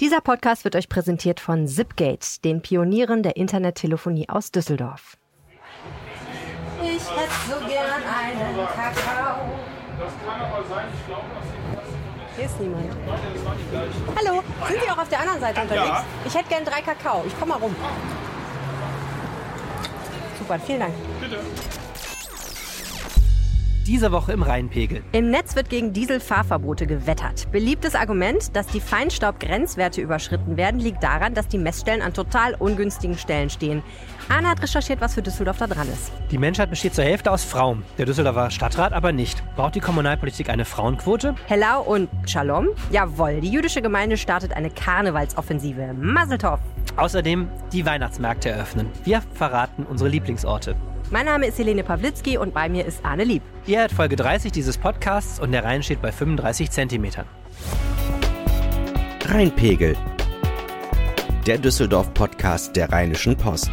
[0.00, 5.16] Dieser Podcast wird euch präsentiert von Zipgate, den Pionieren der Internettelefonie aus Düsseldorf.
[6.80, 9.50] Ich hätte so gern einen Kakao.
[9.98, 12.84] Das kann aber sein, ich glaube, dass Hier ist niemand.
[14.14, 15.88] Hallo, sind Sie auch auf der anderen Seite unterwegs?
[15.88, 16.04] Ja.
[16.24, 17.24] Ich hätte gern drei Kakao.
[17.26, 17.74] Ich komme mal rum.
[20.38, 20.94] Super, vielen Dank.
[21.20, 21.40] bitte.
[23.88, 25.02] Diese Woche im Rheinpegel.
[25.12, 27.50] Im Netz wird gegen Dieselfahrverbote gewettert.
[27.52, 33.16] Beliebtes Argument, dass die Feinstaubgrenzwerte überschritten werden, liegt daran, dass die Messstellen an total ungünstigen
[33.16, 33.82] Stellen stehen.
[34.28, 36.12] Anna hat recherchiert, was für Düsseldorf da dran ist.
[36.30, 37.82] Die Menschheit besteht zur Hälfte aus Frauen.
[37.96, 39.42] Der Düsseldorfer Stadtrat aber nicht.
[39.56, 41.34] Braucht die Kommunalpolitik eine Frauenquote?
[41.46, 42.68] Hello und Shalom?
[42.90, 45.94] Jawohl, die jüdische Gemeinde startet eine Karnevalsoffensive.
[45.94, 46.60] Mazeltov!
[46.96, 48.90] Außerdem die Weihnachtsmärkte eröffnen.
[49.04, 50.76] Wir verraten unsere Lieblingsorte.
[51.10, 53.42] Mein Name ist Helene Pawlitzki und bei mir ist Arne Lieb.
[53.66, 57.24] Ihr hört Folge 30 dieses Podcasts und der Rhein steht bei 35 Zentimetern.
[59.24, 59.96] Rheinpegel.
[61.46, 63.70] Der Düsseldorf-Podcast der Rheinischen Post.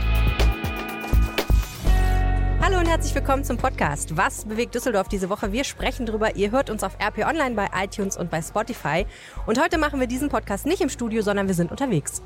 [2.61, 4.15] Hallo und herzlich willkommen zum Podcast.
[4.15, 5.51] Was bewegt Düsseldorf diese Woche?
[5.51, 6.37] Wir sprechen drüber.
[6.37, 9.05] Ihr hört uns auf RP Online bei iTunes und bei Spotify.
[9.45, 12.21] Und heute machen wir diesen Podcast nicht im Studio, sondern wir sind unterwegs.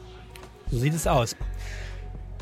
[0.69, 1.35] So sieht es aus.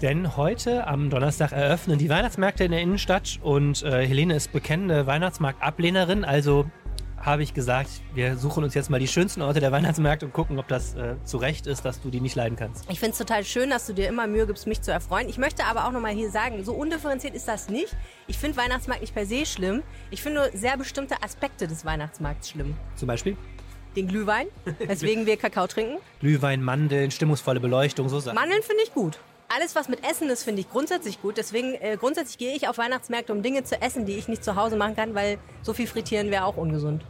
[0.02, 5.08] Denn heute am Donnerstag eröffnen die Weihnachtsmärkte in der Innenstadt und äh, Helene ist bekennende
[5.08, 6.70] Weihnachtsmarktablehnerin, also
[7.18, 10.60] habe ich gesagt, wir suchen uns jetzt mal die schönsten Orte der Weihnachtsmärkte und gucken,
[10.60, 12.86] ob das äh, zu Recht ist, dass du die nicht leiden kannst.
[12.92, 15.28] Ich finde es total schön, dass du dir immer Mühe gibst, mich zu erfreuen.
[15.28, 17.96] Ich möchte aber auch nochmal hier sagen, so undifferenziert ist das nicht.
[18.28, 19.82] Ich finde Weihnachtsmarkt nicht per se schlimm.
[20.12, 22.76] Ich finde nur sehr bestimmte Aspekte des Weihnachtsmarkts schlimm.
[22.96, 23.36] Zum Beispiel
[23.96, 24.46] Den Glühwein,
[24.86, 25.98] weswegen wir Kakao trinken.
[26.20, 28.36] Glühwein, Mandeln, stimmungsvolle Beleuchtung, so Sachen.
[28.36, 29.20] Mandeln finde ich gut.
[29.50, 31.38] Alles, was mit Essen ist, finde ich grundsätzlich gut.
[31.38, 34.58] Deswegen, äh, grundsätzlich gehe ich auf Weihnachtsmärkte, um Dinge zu essen, die ich nicht zu
[34.58, 37.04] Hause machen kann, weil so viel frittieren wäre auch ungesund.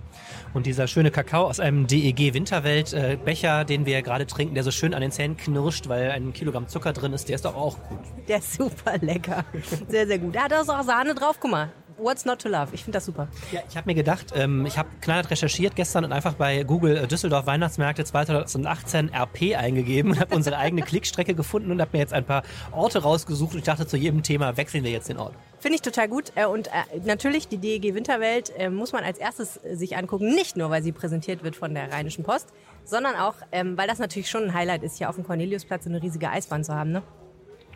[0.53, 4.63] Und dieser schöne Kakao aus einem DEG Winterwelt äh, Becher, den wir gerade trinken, der
[4.63, 7.55] so schön an den Zähnen knirscht, weil ein Kilogramm Zucker drin ist, der ist doch
[7.55, 7.99] auch gut.
[8.27, 9.43] Der ist super lecker.
[9.87, 10.35] Sehr, sehr gut.
[10.35, 11.37] Da hat auch Sahne drauf.
[11.39, 11.71] Guck mal.
[11.99, 12.67] What's not to love?
[12.73, 13.27] Ich finde das super.
[13.51, 16.95] Ja, ich habe mir gedacht, ähm, ich habe knallhart recherchiert gestern und einfach bei Google
[16.95, 21.99] äh, Düsseldorf Weihnachtsmärkte 2018 RP eingegeben und habe unsere eigene Klickstrecke gefunden und habe mir
[21.99, 25.17] jetzt ein paar Orte rausgesucht und ich dachte, zu jedem Thema wechseln wir jetzt den
[25.17, 25.33] Ort.
[25.59, 26.31] Finde ich total gut.
[26.35, 26.71] Äh, Und äh,
[27.03, 30.35] natürlich, die DEG Winterwelt muss man als erstes sich angucken.
[30.35, 32.49] Nicht nur, weil sie präsentiert wird von der Rheinischen Post,
[32.83, 36.01] sondern auch, ähm, weil das natürlich schon ein Highlight ist, hier auf dem Corneliusplatz eine
[36.01, 36.91] riesige Eisbahn zu haben.
[36.91, 37.01] Ne?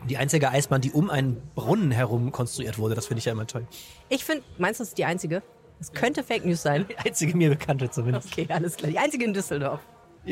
[0.08, 3.46] Die einzige Eisbahn, die um einen Brunnen herum konstruiert wurde, das finde ich ja immer
[3.46, 3.66] toll.
[4.08, 5.42] Ich finde, meinst du, das ist die einzige?
[5.78, 6.86] Das könnte Fake News sein.
[6.88, 8.32] Die einzige mir bekannte zumindest.
[8.32, 8.90] Okay, alles klar.
[8.90, 9.80] Die einzige in Düsseldorf.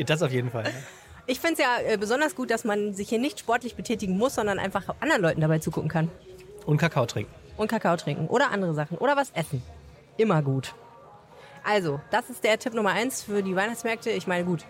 [0.05, 0.65] Das auf jeden Fall.
[0.65, 0.71] ja.
[1.27, 4.35] Ich finde es ja äh, besonders gut, dass man sich hier nicht sportlich betätigen muss,
[4.35, 6.09] sondern einfach anderen Leuten dabei zugucken kann.
[6.65, 7.33] Und Kakao trinken.
[7.57, 9.61] Und Kakao trinken oder andere Sachen oder was essen.
[10.17, 10.73] Immer gut.
[11.63, 14.09] Also, das ist der Tipp Nummer eins für die Weihnachtsmärkte.
[14.09, 14.65] Ich meine, gut,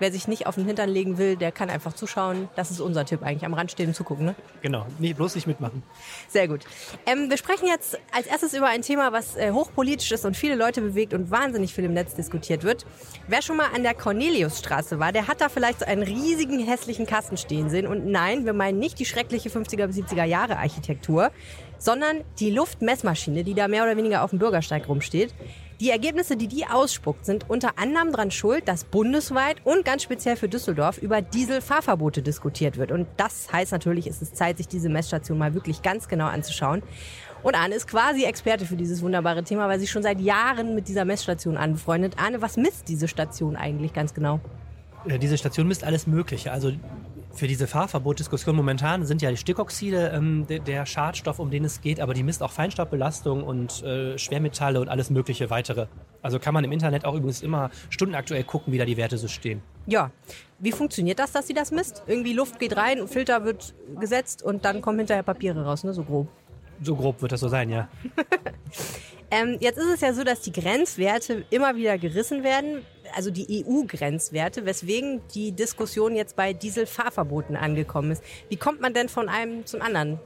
[0.00, 2.48] wer sich nicht auf den Hintern legen will, der kann einfach zuschauen.
[2.56, 3.44] Das ist unser Tipp eigentlich.
[3.44, 4.34] Am Rand stehen und zugucken, ne?
[4.62, 5.82] Genau, nee, bloß nicht mitmachen.
[6.28, 6.64] Sehr gut.
[7.06, 10.56] Ähm, wir sprechen jetzt als erstes über ein Thema, was äh, hochpolitisch ist und viele
[10.56, 12.84] Leute bewegt und wahnsinnig viel im Netz diskutiert wird.
[13.28, 17.06] Wer schon mal an der Corneliusstraße war, der hat da vielleicht so einen riesigen hässlichen
[17.06, 17.86] Kasten stehen sehen.
[17.86, 21.30] Und nein, wir meinen nicht die schreckliche 50er bis 70er Jahre Architektur,
[21.78, 25.34] sondern die Luftmessmaschine, die da mehr oder weniger auf dem Bürgersteig rumsteht.
[25.80, 30.36] Die Ergebnisse, die die ausspuckt, sind unter anderem daran schuld, dass bundesweit und ganz speziell
[30.36, 32.92] für Düsseldorf über Dieselfahrverbote diskutiert wird.
[32.92, 36.82] Und das heißt natürlich, es ist Zeit, sich diese Messstation mal wirklich ganz genau anzuschauen.
[37.42, 40.86] Und Arne ist quasi Experte für dieses wunderbare Thema, weil sie schon seit Jahren mit
[40.86, 42.16] dieser Messstation anbefreundet.
[42.18, 44.38] Arne, was misst diese Station eigentlich ganz genau?
[45.06, 46.52] Äh, Diese Station misst alles Mögliche.
[46.52, 46.72] Also
[47.32, 52.00] für diese Fahrverbotdiskussion momentan sind ja die Stickoxide ähm, der, Schadstoff, um den es geht,
[52.00, 55.86] aber die misst auch Feinstaubbelastung und äh, Schwermetalle und alles mögliche weitere.
[56.22, 59.28] Also kann man im Internet auch übrigens immer stundenaktuell gucken, wie da die Werte so
[59.28, 59.62] stehen.
[59.86, 60.10] Ja,
[60.58, 62.02] wie funktioniert das, dass sie das misst?
[62.06, 65.94] Irgendwie Luft geht rein, Filter wird gesetzt und dann kommen hinterher Papiere raus, ne?
[65.94, 66.28] So grob.
[66.82, 67.88] So grob wird das so sein, ja.
[69.30, 72.82] Ähm, jetzt ist es ja so, dass die Grenzwerte immer wieder gerissen werden,
[73.14, 78.24] also die EU-Grenzwerte, weswegen die Diskussion jetzt bei Dieselfahrverboten angekommen ist.
[78.48, 80.18] Wie kommt man denn von einem zum anderen?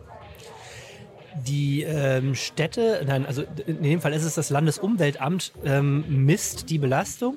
[1.46, 6.78] Die ähm, Städte, nein, also in dem Fall ist es das Landesumweltamt, ähm, misst die
[6.78, 7.36] Belastung.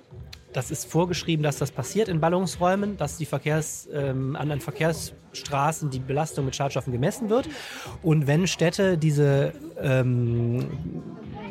[0.58, 5.92] Das ist vorgeschrieben, dass das passiert in Ballungsräumen, dass die Verkehrs, ähm, an den Verkehrsstraßen
[5.92, 7.48] die Belastung mit Schadstoffen gemessen wird.
[8.02, 10.66] Und wenn Städte diese ähm,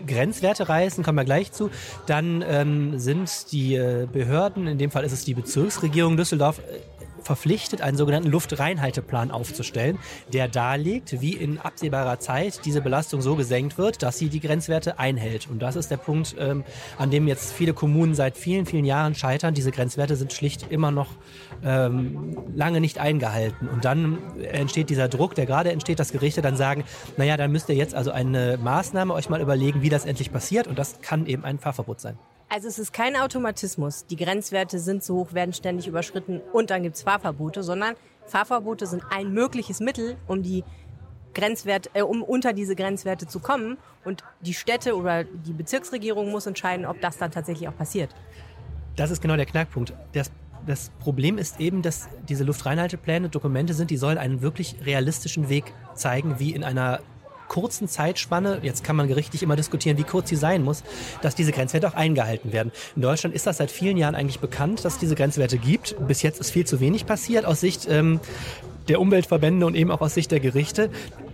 [0.08, 1.70] Grenzwerte reißen, kommen wir gleich zu,
[2.06, 6.95] dann ähm, sind die äh, Behörden, in dem Fall ist es die Bezirksregierung Düsseldorf, äh,
[7.26, 9.98] verpflichtet, einen sogenannten Luftreinhalteplan aufzustellen,
[10.32, 14.98] der darlegt, wie in absehbarer Zeit diese Belastung so gesenkt wird, dass sie die Grenzwerte
[14.98, 15.48] einhält.
[15.50, 16.64] Und das ist der Punkt, ähm,
[16.96, 19.54] an dem jetzt viele Kommunen seit vielen, vielen Jahren scheitern.
[19.54, 21.08] Diese Grenzwerte sind schlicht immer noch
[21.64, 23.68] ähm, lange nicht eingehalten.
[23.68, 26.84] Und dann entsteht dieser Druck, der gerade entsteht, dass Gerichte dann sagen,
[27.16, 30.66] naja, dann müsst ihr jetzt also eine Maßnahme euch mal überlegen, wie das endlich passiert.
[30.66, 32.18] Und das kann eben ein Fahrverbot sein.
[32.48, 34.06] Also es ist kein Automatismus.
[34.06, 37.94] Die Grenzwerte sind so hoch, werden ständig überschritten und dann gibt es Fahrverbote, sondern
[38.26, 40.62] Fahrverbote sind ein mögliches Mittel, um die
[41.34, 43.78] Grenzwerte, äh, um unter diese Grenzwerte zu kommen.
[44.04, 48.14] Und die Städte oder die Bezirksregierung muss entscheiden, ob das dann tatsächlich auch passiert.
[48.94, 49.92] Das ist genau der Knackpunkt.
[50.12, 50.30] Das,
[50.66, 55.74] das Problem ist eben, dass diese Luftreinhaltepläne Dokumente sind, die sollen einen wirklich realistischen Weg
[55.94, 57.00] zeigen, wie in einer
[57.48, 60.82] kurzen Zeitspanne, jetzt kann man gerichtlich immer diskutieren, wie kurz sie sein muss,
[61.22, 62.72] dass diese Grenzwerte auch eingehalten werden.
[62.94, 65.96] In Deutschland ist das seit vielen Jahren eigentlich bekannt, dass es diese Grenzwerte gibt.
[66.06, 68.20] Bis jetzt ist viel zu wenig passiert aus Sicht ähm,
[68.88, 70.90] der Umweltverbände und eben auch aus Sicht der Gerichte.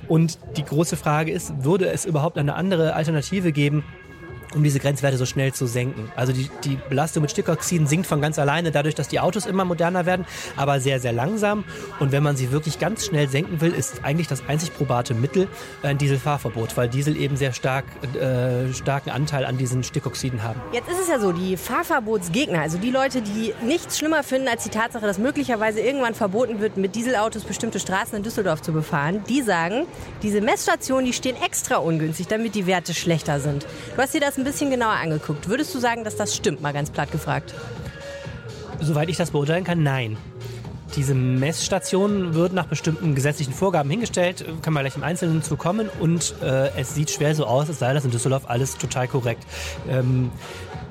[0.09, 3.85] Und die große Frage ist, würde es überhaupt eine andere Alternative geben,
[4.55, 6.11] um diese Grenzwerte so schnell zu senken.
[6.17, 9.65] Also die, die Belastung mit Stickoxiden sinkt von ganz alleine dadurch, dass die Autos immer
[9.65, 10.27] moderner werden,
[10.57, 11.65] aber sehr, sehr langsam.
[12.01, 15.49] Und wenn man sie wirklich ganz schnell senken will, ist eigentlich das einzig probate Mittel
[15.83, 17.85] ein Dieselfahrverbot, weil Diesel eben sehr stark,
[18.15, 20.61] äh, starken Anteil an diesen Stickoxiden haben.
[20.73, 24.65] Jetzt ist es ja so, die Fahrverbotsgegner, also die Leute, die nichts schlimmer finden als
[24.65, 29.23] die Tatsache, dass möglicherweise irgendwann verboten wird, mit Dieselautos bestimmte Straßen in Düsseldorf zu befahren,
[29.29, 29.87] die sagen,
[30.23, 33.67] diese Messstationen, die stehen extra ungünstig, damit die Werte schlechter sind.
[33.95, 35.49] Du hast dir das ein bisschen genauer angeguckt.
[35.49, 37.55] Würdest du sagen, dass das stimmt, mal ganz platt gefragt?
[38.81, 40.17] Soweit ich das beurteilen kann, nein.
[40.97, 45.89] Diese Messstation wird nach bestimmten gesetzlichen Vorgaben hingestellt, kann man gleich im Einzelnen zu kommen
[46.01, 49.47] und äh, es sieht schwer so aus, als sei das in Düsseldorf alles total korrekt.
[49.89, 50.31] Ähm,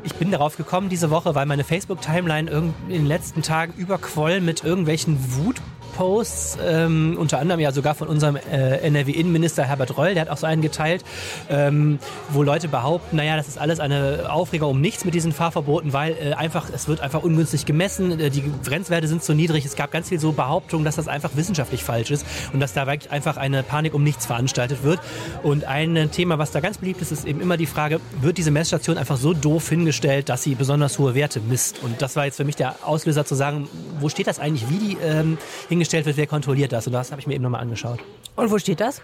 [0.04, 4.64] ich bin darauf gekommen diese Woche, weil meine Facebook-Timeline in den letzten Tagen überquoll mit
[4.64, 5.62] irgendwelchen Wut
[5.94, 10.38] Posts, ähm, unter anderem ja sogar von unserem äh, NRW-Innenminister Herbert Reul, der hat auch
[10.38, 11.04] so einen geteilt,
[11.50, 12.00] ähm,
[12.30, 16.14] wo Leute behaupten, naja, das ist alles eine Aufregung um nichts mit diesen Fahrverboten, weil
[16.14, 19.66] äh, einfach, es wird einfach ungünstig gemessen, äh, die Grenzwerte sind zu niedrig.
[19.66, 22.88] Es gab ganz viel so Behauptungen, dass das einfach wissenschaftlich falsch ist und dass da
[22.88, 25.00] wirklich einfach eine Panik um nichts veranstaltet wird.
[25.44, 28.52] Und ein Thema, was da ganz beliebt ist, ist eben immer die Frage, wird diese
[28.52, 31.84] Messstation einfach so doof hingestellt, dass sie besonders hohe Werte misst?
[31.84, 33.68] Und das war jetzt für mich der Auslöser zu sagen,
[34.00, 35.38] wo steht das eigentlich, wie die ähm,
[35.70, 36.86] hingestellt wird, wer kontrolliert das?
[36.88, 38.00] Und das habe ich mir eben nochmal angeschaut.
[38.36, 39.02] Und wo steht das?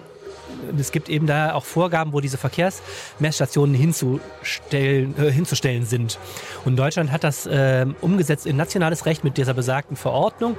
[0.78, 6.20] es gibt eben da auch Vorgaben, wo diese Verkehrsmessstationen hinzustellen, äh, hinzustellen sind.
[6.66, 10.58] Und Deutschland hat das äh, umgesetzt in nationales Recht mit dieser besagten Verordnung.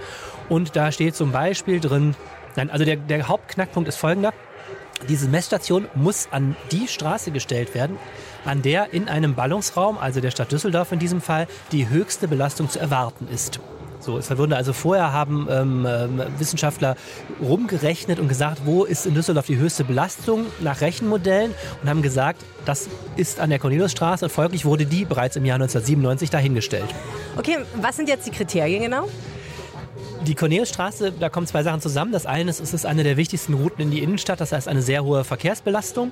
[0.48, 2.14] Und da steht zum Beispiel drin,
[2.56, 4.32] nein, also der, der Hauptknackpunkt ist folgender.
[5.08, 7.98] Diese Messstation muss an die Straße gestellt werden,
[8.44, 12.70] an der in einem Ballungsraum, also der Stadt Düsseldorf in diesem Fall, die höchste Belastung
[12.70, 13.60] zu erwarten ist.
[14.00, 16.96] So, es wurde also vorher haben ähm, ähm, Wissenschaftler
[17.40, 22.43] rumgerechnet und gesagt, wo ist in Düsseldorf die höchste Belastung nach Rechenmodellen und haben gesagt,
[22.64, 26.94] das ist an der Corneliusstraße und folglich wurde die bereits im Jahr 1997 dahingestellt.
[27.37, 29.08] Okay, was sind jetzt die Kriterien genau?
[30.26, 32.11] Die Corneliusstraße, da kommen zwei Sachen zusammen.
[32.11, 34.82] Das eine ist, es ist eine der wichtigsten Routen in die Innenstadt, das heißt eine
[34.82, 36.11] sehr hohe Verkehrsbelastung.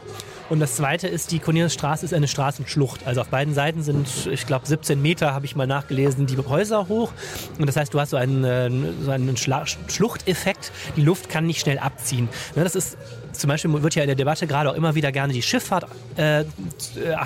[0.49, 3.09] Und das zweite ist, die Corneliusstraße ist eine Straßenschlucht.
[3.09, 6.87] Also auf beiden Seiten sind, ich glaube, 17 Meter, habe ich mal nachgelesen, die Häuser
[6.87, 7.13] hoch.
[7.59, 8.71] Und das heißt, du hast so einen, äh,
[9.03, 10.71] so einen Schluchteffekt.
[10.97, 12.29] Die Luft kann nicht schnell abziehen.
[12.55, 12.97] Ne, das ist
[13.35, 15.87] zum Beispiel wird ja in der Debatte gerade auch immer wieder gerne die Schifffahrt
[16.17, 16.45] äh,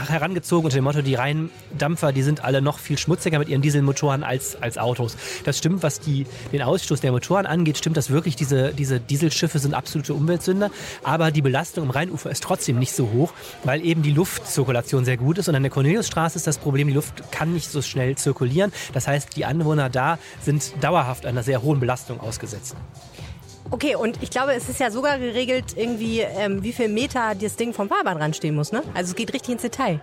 [0.09, 4.23] herangezogen unter dem Motto, die Rheindampfer, die sind alle noch viel schmutziger mit ihren Dieselmotoren
[4.23, 5.17] als, als Autos.
[5.45, 9.59] Das stimmt, was die, den Ausstoß der Motoren angeht, stimmt das wirklich, diese, diese Dieselschiffe
[9.59, 10.71] sind absolute Umweltsünder,
[11.03, 13.33] aber die Belastung im Rheinufer ist trotzdem nicht so hoch,
[13.65, 16.95] weil eben die Luftzirkulation sehr gut ist und an der Corneliusstraße ist das Problem, die
[16.95, 18.73] Luft kann nicht so schnell zirkulieren.
[18.93, 22.77] Das heißt, die Anwohner da sind dauerhaft einer sehr hohen Belastung ausgesetzt.
[23.71, 27.57] Okay, und ich glaube, es ist ja sogar geregelt, irgendwie, ähm, wie viel Meter das
[27.57, 28.83] Ding vom Fahrbahnrand stehen muss, ne?
[28.95, 30.01] Also es geht richtig ins Detail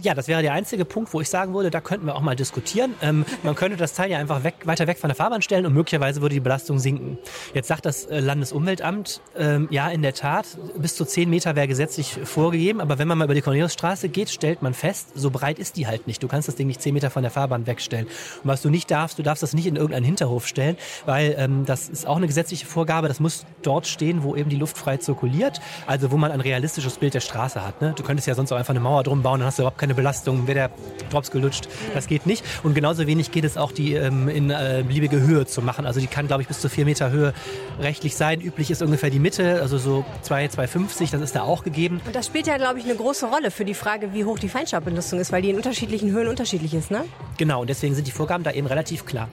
[0.00, 2.36] ja, das wäre der einzige Punkt, wo ich sagen würde, da könnten wir auch mal
[2.36, 2.94] diskutieren.
[3.02, 5.74] Ähm, man könnte das Teil ja einfach weg, weiter weg von der Fahrbahn stellen und
[5.74, 7.18] möglicherweise würde die Belastung sinken.
[7.54, 11.68] Jetzt sagt das äh, Landesumweltamt, ähm, ja, in der Tat, bis zu 10 Meter wäre
[11.68, 15.58] gesetzlich vorgegeben, aber wenn man mal über die Corneliusstraße geht, stellt man fest, so breit
[15.58, 16.22] ist die halt nicht.
[16.22, 18.06] Du kannst das Ding nicht 10 Meter von der Fahrbahn wegstellen.
[18.06, 20.76] Und was du nicht darfst, du darfst das nicht in irgendeinen Hinterhof stellen,
[21.06, 24.56] weil ähm, das ist auch eine gesetzliche Vorgabe, das muss dort stehen, wo eben die
[24.56, 27.80] Luft frei zirkuliert, also wo man ein realistisches Bild der Straße hat.
[27.80, 27.94] Ne?
[27.96, 29.85] Du könntest ja sonst auch einfach eine Mauer drum bauen, dann hast du überhaupt keine
[29.86, 30.70] keine Belastung, wäre der
[31.10, 31.68] Drops gelutscht.
[31.94, 32.44] Das geht nicht.
[32.64, 35.86] Und genauso wenig geht es auch, die ähm, in äh, beliebige Höhe zu machen.
[35.86, 37.32] Also die kann, glaube ich, bis zu vier Meter Höhe
[37.78, 38.40] rechtlich sein.
[38.40, 42.00] Üblich ist ungefähr die Mitte, also so 2, 2,50, das ist da auch gegeben.
[42.04, 44.48] Und das spielt ja, glaube ich, eine große Rolle für die Frage, wie hoch die
[44.48, 47.04] Feinstaubbelastung ist, weil die in unterschiedlichen Höhen unterschiedlich ist, ne?
[47.38, 49.28] Genau, und deswegen sind die Vorgaben da eben relativ klar.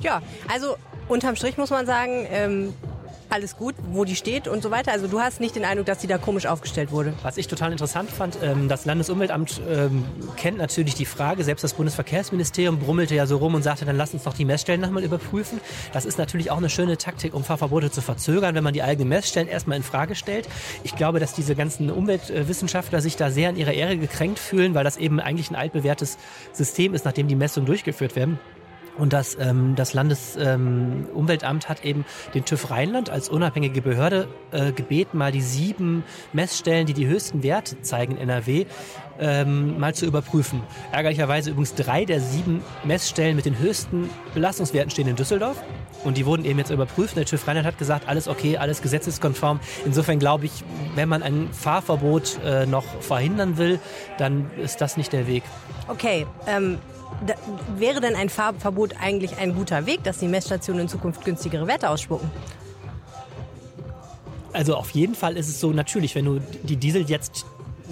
[0.00, 2.74] Ja, also unterm Strich muss man sagen, ähm,
[3.30, 4.92] alles gut, wo die steht und so weiter.
[4.92, 7.12] Also du hast nicht den Eindruck, dass die da komisch aufgestellt wurde.
[7.22, 10.04] Was ich total interessant fand, ähm, das Landesumweltamt ähm,
[10.36, 14.14] kennt natürlich die Frage, selbst das Bundesverkehrsministerium brummelte ja so rum und sagte, dann lass
[14.14, 15.60] uns doch die Messstellen nochmal überprüfen.
[15.92, 19.08] Das ist natürlich auch eine schöne Taktik, um Fahrverbote zu verzögern, wenn man die eigenen
[19.08, 20.48] Messstellen erstmal in Frage stellt.
[20.82, 24.84] Ich glaube, dass diese ganzen Umweltwissenschaftler sich da sehr in ihrer Ehre gekränkt fühlen, weil
[24.84, 26.18] das eben eigentlich ein altbewährtes
[26.52, 28.38] System ist, nachdem die Messungen durchgeführt werden.
[28.98, 34.72] Und das, ähm, das Landesumweltamt ähm, hat eben den TÜV Rheinland als unabhängige Behörde äh,
[34.72, 38.66] gebeten, mal die sieben Messstellen, die die höchsten Werte zeigen in NRW,
[39.20, 40.62] ähm, mal zu überprüfen.
[40.92, 45.62] Ärgerlicherweise übrigens drei der sieben Messstellen mit den höchsten Belastungswerten stehen in Düsseldorf.
[46.04, 47.16] Und die wurden eben jetzt überprüft.
[47.16, 49.58] Der TÜV Rheinland hat gesagt, alles okay, alles gesetzeskonform.
[49.84, 50.64] Insofern glaube ich,
[50.94, 53.80] wenn man ein Fahrverbot äh, noch verhindern will,
[54.16, 55.42] dann ist das nicht der Weg.
[55.88, 56.78] Okay, ähm,
[57.26, 57.34] da,
[57.76, 61.90] wäre denn ein Fahrverbot eigentlich ein guter Weg, dass die Messstationen in Zukunft günstigere Werte
[61.90, 62.30] ausspucken?
[64.52, 67.46] Also auf jeden Fall ist es so, natürlich, wenn du die Diesel jetzt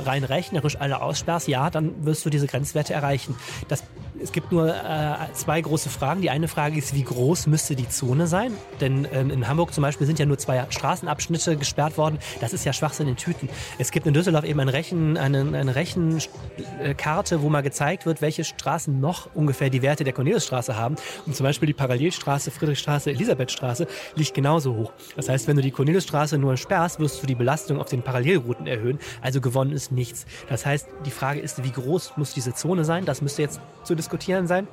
[0.04, 3.36] rein rechnerisch alle aussperrst, ja, dann wirst du diese Grenzwerte erreichen.
[3.68, 3.84] Das
[4.22, 6.20] es gibt nur äh, zwei große Fragen.
[6.20, 8.52] Die eine Frage ist, wie groß müsste die Zone sein?
[8.80, 12.18] Denn ähm, in Hamburg zum Beispiel sind ja nur zwei Straßenabschnitte gesperrt worden.
[12.40, 13.48] Das ist ja Schwachsinn in Tüten.
[13.78, 18.44] Es gibt in Düsseldorf eben ein Rechen, eine, eine Rechenkarte, wo mal gezeigt wird, welche
[18.44, 20.96] Straßen noch ungefähr die Werte der Corneliusstraße haben.
[21.26, 24.92] Und zum Beispiel die Parallelstraße, Friedrichstraße, Elisabethstraße liegt genauso hoch.
[25.14, 28.66] Das heißt, wenn du die Corneliusstraße nur sperrst, wirst du die Belastung auf den Parallelrouten
[28.66, 28.98] erhöhen.
[29.20, 30.26] Also gewonnen ist nichts.
[30.48, 33.04] Das heißt, die Frage ist, wie groß muss diese Zone sein?
[33.04, 34.68] Das müsste jetzt zu diskutieren diskutieren sein.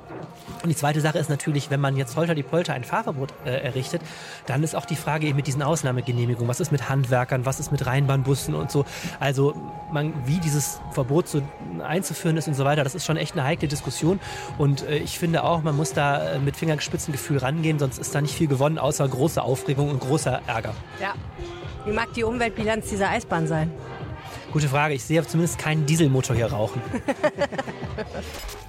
[0.62, 3.50] Und die zweite Sache ist natürlich, wenn man jetzt Holter die Polter ein Fahrverbot äh,
[3.50, 4.00] errichtet,
[4.46, 6.48] dann ist auch die Frage eben mit diesen Ausnahmegenehmigungen.
[6.48, 7.44] Was ist mit Handwerkern?
[7.44, 8.84] Was ist mit Rheinbahnbussen und so?
[9.20, 9.54] Also,
[9.92, 11.42] man, wie dieses Verbot so
[11.86, 14.20] einzuführen ist und so weiter, das ist schon echt eine heikle Diskussion.
[14.56, 18.20] Und äh, ich finde auch, man muss da äh, mit Fingerspitzengefühl rangehen, sonst ist da
[18.20, 20.74] nicht viel gewonnen, außer große Aufregung und großer Ärger.
[21.00, 21.14] Ja.
[21.84, 23.70] Wie mag die Umweltbilanz dieser Eisbahn sein?
[24.52, 24.94] Gute Frage.
[24.94, 26.80] Ich sehe zumindest keinen Dieselmotor hier rauchen.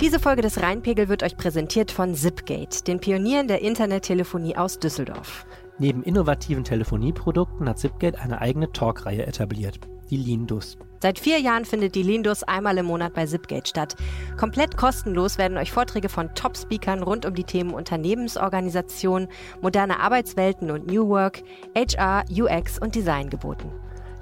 [0.00, 5.44] Diese Folge des Rheinpegel wird euch präsentiert von Zipgate, den Pionieren der Internettelefonie aus Düsseldorf.
[5.80, 10.78] Neben innovativen Telefonieprodukten hat Zipgate eine eigene Talkreihe etabliert, die Lindus.
[11.02, 13.96] Seit vier Jahren findet die Lindus einmal im Monat bei Zipgate statt.
[14.36, 19.26] Komplett kostenlos werden euch Vorträge von Top-Speakern rund um die Themen Unternehmensorganisation,
[19.62, 21.42] moderne Arbeitswelten und New Work,
[21.76, 23.72] HR, UX und Design geboten.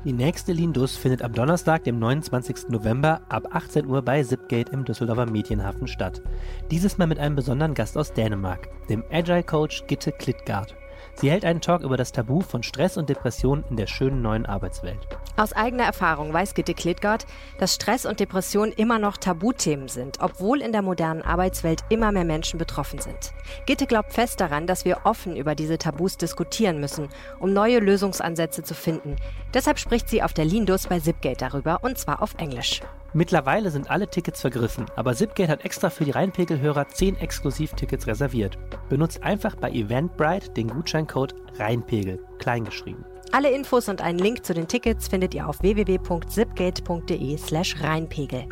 [0.06, 2.68] Die nächste Lindus findet am Donnerstag, dem 29.
[2.68, 6.22] November ab 18 Uhr bei Zipgate im Düsseldorfer Medienhafen statt.
[6.70, 10.76] Dieses Mal mit einem besonderen Gast aus Dänemark, dem Agile Coach Gitte Klittgard.
[11.18, 14.44] Sie hält einen Talk über das Tabu von Stress und Depression in der schönen neuen
[14.44, 14.98] Arbeitswelt.
[15.36, 17.26] Aus eigener Erfahrung weiß Gitte Klitgard,
[17.58, 22.24] dass Stress und Depression immer noch Tabuthemen sind, obwohl in der modernen Arbeitswelt immer mehr
[22.24, 23.32] Menschen betroffen sind.
[23.64, 27.08] Gitte glaubt fest daran, dass wir offen über diese Tabus diskutieren müssen,
[27.38, 29.16] um neue Lösungsansätze zu finden.
[29.54, 32.82] Deshalb spricht sie auf der Lindus bei Zipgate darüber, und zwar auf Englisch.
[33.16, 38.58] Mittlerweile sind alle Tickets vergriffen, aber Zipgate hat extra für die Rheinpegel-Hörer 10 Exklusivtickets reserviert.
[38.90, 43.06] Benutzt einfach bei Eventbrite den Gutscheincode RHEINPEGEL, kleingeschrieben.
[43.32, 48.44] Alle Infos und einen Link zu den Tickets findet ihr auf www.zipgate.de slash Rheinpegel.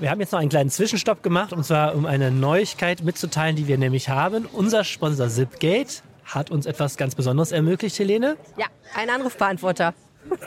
[0.00, 3.68] Wir haben jetzt noch einen kleinen Zwischenstopp gemacht, und zwar um eine Neuigkeit mitzuteilen, die
[3.68, 4.44] wir nämlich haben.
[4.46, 8.36] Unser Sponsor Zipgate hat uns etwas ganz Besonderes ermöglicht, Helene.
[8.56, 9.94] Ja, ein Anrufbeantworter.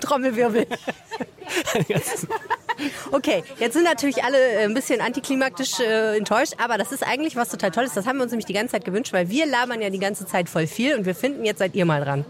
[0.01, 0.67] Trommelwirbel.
[3.11, 7.35] okay, jetzt sind natürlich alle äh, ein bisschen antiklimaktisch äh, enttäuscht, aber das ist eigentlich
[7.35, 7.93] was total Tolles.
[7.93, 10.25] Das haben wir uns nämlich die ganze Zeit gewünscht, weil wir labern ja die ganze
[10.25, 12.25] Zeit voll viel und wir finden, jetzt seid ihr mal dran.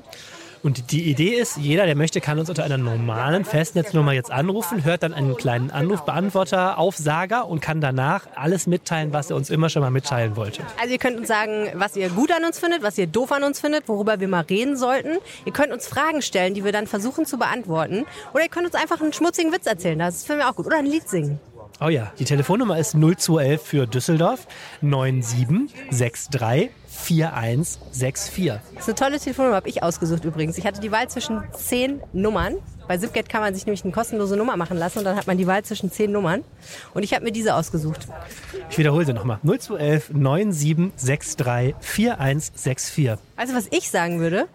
[0.63, 4.83] Und die Idee ist, jeder, der möchte, kann uns unter einer normalen Festnetznummer jetzt anrufen,
[4.83, 9.69] hört dann einen kleinen Anrufbeantworter Aufsager und kann danach alles mitteilen, was er uns immer
[9.69, 10.61] schon mal mitteilen wollte.
[10.79, 13.43] Also ihr könnt uns sagen, was ihr gut an uns findet, was ihr doof an
[13.43, 15.17] uns findet, worüber wir mal reden sollten.
[15.45, 18.05] Ihr könnt uns Fragen stellen, die wir dann versuchen zu beantworten.
[18.33, 20.67] Oder ihr könnt uns einfach einen schmutzigen Witz erzählen, das finden wir auch gut.
[20.67, 21.39] Oder ein Lied singen.
[21.83, 24.45] Oh ja, die Telefonnummer ist 0211 für Düsseldorf
[24.81, 26.69] 9763
[27.11, 28.47] 4164.
[28.75, 30.57] Das ist eine tolle Telefonnummer, habe ich ausgesucht übrigens.
[30.57, 32.55] Ich hatte die Wahl zwischen zehn Nummern.
[32.87, 35.37] Bei Zipgate kann man sich nämlich eine kostenlose Nummer machen lassen und dann hat man
[35.37, 36.43] die Wahl zwischen zehn Nummern.
[36.93, 38.07] Und ich habe mir diese ausgesucht.
[38.69, 39.39] Ich wiederhole sie nochmal.
[39.43, 43.11] 0211 9763 4164.
[43.35, 44.47] Also was ich sagen würde,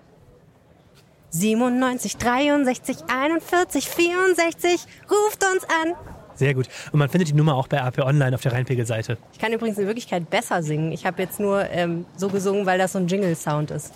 [1.31, 4.87] 97 63 41 64.
[5.11, 5.95] Ruft uns an.
[6.37, 6.69] Sehr gut.
[6.93, 9.19] Und man findet die Nummer auch bei AP Online auf der Rheinpegel-Seite.
[9.33, 10.93] Ich kann übrigens in Wirklichkeit besser singen.
[10.93, 13.93] Ich habe jetzt nur ähm, so gesungen, weil das so ein Jingle-Sound ist.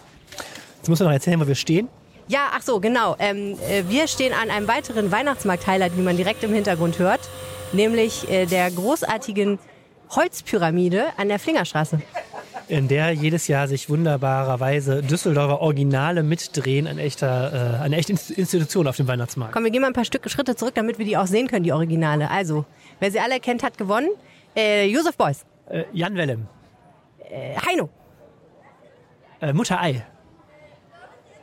[0.79, 1.89] Jetzt musst du noch erzählen, wo wir stehen.
[2.29, 3.17] Ja, ach so, genau.
[3.19, 7.21] Ähm, äh, wir stehen an einem weiteren Weihnachtsmarkt-Highlight, wie man direkt im Hintergrund hört,
[7.73, 9.59] nämlich äh, der großartigen
[10.11, 12.01] Holzpyramide an der Flingerstraße.
[12.71, 18.31] In der jedes Jahr sich wunderbarerweise Düsseldorfer Originale mitdrehen, ein echter, äh, eine echte Inst-
[18.33, 19.53] Institution auf dem Weihnachtsmarkt.
[19.53, 21.65] Komm, wir gehen mal ein paar Stücke Schritte zurück, damit wir die auch sehen können,
[21.65, 22.31] die Originale.
[22.31, 22.65] Also,
[23.01, 24.09] wer sie alle kennt, hat gewonnen.
[24.57, 26.47] Äh, Josef Beuys, Äh, Jan Wellem,
[27.29, 27.89] äh, Heino,
[29.41, 30.05] äh, Mutter Ei.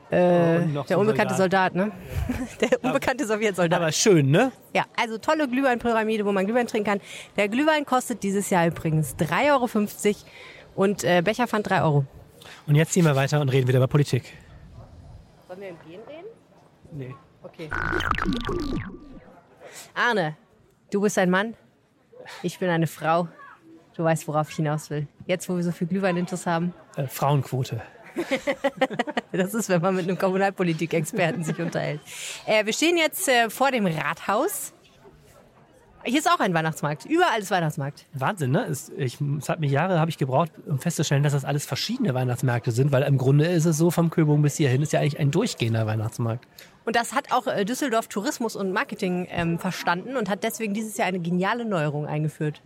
[0.10, 1.92] Äh, der unbekannte Soldat, ne?
[2.62, 3.82] Der unbekannte Sowjetsoldat.
[3.82, 4.54] Aber schön, ne?
[4.74, 7.02] Ja, also tolle Glühweinpyramide, wo man Glühwein trinken kann.
[7.36, 9.68] Der Glühwein kostet dieses Jahr übrigens 3,50 Euro
[10.78, 12.06] und äh, Becherpfand 3 Euro.
[12.68, 14.38] Und jetzt ziehen wir weiter und reden wieder über Politik.
[15.48, 16.28] Sollen wir im Gehen reden?
[16.92, 17.16] Nee.
[17.44, 17.70] Okay.
[19.94, 20.38] Arne,
[20.92, 21.56] du bist ein Mann,
[22.44, 23.28] ich bin eine Frau.
[23.96, 25.08] Du weißt, worauf ich hinaus will.
[25.26, 26.74] Jetzt, wo wir so viel Glühweinintus haben.
[26.96, 27.82] Äh, Frauenquote.
[29.32, 32.02] Das ist, wenn man mit einem Kommunalpolitik-Experten sich unterhält.
[32.48, 34.74] Äh, wir stehen jetzt äh, vor dem Rathaus.
[36.08, 37.06] Hier ist auch ein Weihnachtsmarkt.
[37.06, 38.06] Überall ist Weihnachtsmarkt.
[38.14, 38.66] Wahnsinn, ne?
[38.66, 42.14] Es, ich, es hat mir Jahre habe ich gebraucht, um festzustellen, dass das alles verschiedene
[42.14, 45.20] Weihnachtsmärkte sind, weil im Grunde ist es so vom Köbung bis hierhin ist ja eigentlich
[45.20, 46.48] ein durchgehender Weihnachtsmarkt.
[46.86, 50.96] Und das hat auch äh, Düsseldorf Tourismus und Marketing ähm, verstanden und hat deswegen dieses
[50.96, 52.62] Jahr eine geniale Neuerung eingeführt.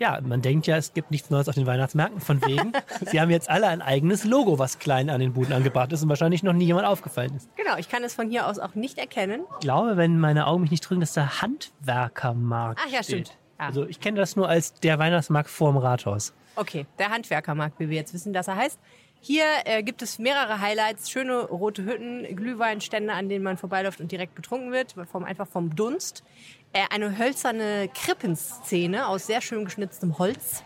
[0.00, 2.22] Ja, man denkt ja, es gibt nichts Neues auf den Weihnachtsmärkten.
[2.22, 2.72] Von wegen,
[3.10, 6.08] sie haben jetzt alle ein eigenes Logo, was klein an den Buden angebracht ist und
[6.08, 7.54] wahrscheinlich noch nie jemand aufgefallen ist.
[7.54, 9.42] Genau, ich kann es von hier aus auch nicht erkennen.
[9.52, 13.28] Ich glaube, wenn meine Augen mich nicht trügen, dass da Handwerkermarkt Ach ja, steht.
[13.28, 13.38] stimmt.
[13.58, 13.66] Ja.
[13.66, 16.32] Also ich kenne das nur als der Weihnachtsmarkt vorm Rathaus.
[16.56, 18.78] Okay, der Handwerkermarkt, wie wir jetzt wissen, dass er heißt.
[19.22, 24.10] Hier äh, gibt es mehrere Highlights, schöne rote Hütten, Glühweinstände, an denen man vorbeiläuft und
[24.10, 26.24] direkt betrunken wird, vom, einfach vom Dunst.
[26.72, 30.62] Äh, eine hölzerne Krippenszene aus sehr schön geschnitztem Holz.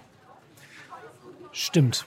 [1.53, 2.05] Stimmt.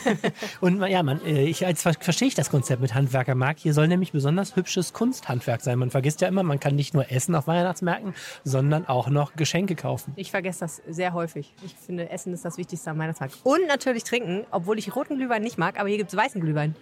[0.60, 3.60] und ja, man, äh, ich ver- verstehe ich das Konzept mit Handwerkermarkt.
[3.60, 5.78] Hier soll nämlich besonders hübsches Kunsthandwerk sein.
[5.78, 8.14] Man vergisst ja immer, man kann nicht nur essen auf Weihnachtsmärkten,
[8.44, 10.12] sondern auch noch Geschenke kaufen.
[10.16, 11.54] Ich vergesse das sehr häufig.
[11.64, 13.38] Ich finde, Essen ist das Wichtigste am Weihnachtsmarkt.
[13.42, 16.76] Und natürlich trinken, obwohl ich roten Glühwein nicht mag, aber hier gibt es weißen Glühwein.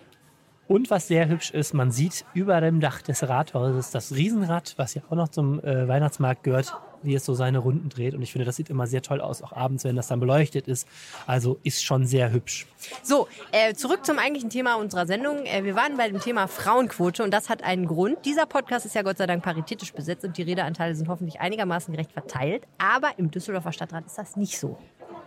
[0.72, 4.94] Und was sehr hübsch ist, man sieht über dem Dach des Rathauses das Riesenrad, was
[4.94, 8.14] ja auch noch zum äh, Weihnachtsmarkt gehört, wie es so seine Runden dreht.
[8.14, 10.68] Und ich finde, das sieht immer sehr toll aus, auch abends, wenn das dann beleuchtet
[10.68, 10.88] ist.
[11.26, 12.66] Also ist schon sehr hübsch.
[13.02, 15.44] So, äh, zurück zum eigentlichen Thema unserer Sendung.
[15.44, 18.24] Äh, wir waren bei dem Thema Frauenquote und das hat einen Grund.
[18.24, 21.92] Dieser Podcast ist ja Gott sei Dank paritätisch besetzt und die Redeanteile sind hoffentlich einigermaßen
[21.92, 22.66] gerecht verteilt.
[22.78, 24.78] Aber im Düsseldorfer Stadtrat ist das nicht so.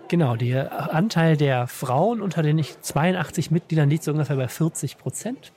[0.08, 5.52] Genau, der Anteil der Frauen unter den 82 Mitgliedern liegt so ungefähr bei 40 Prozent.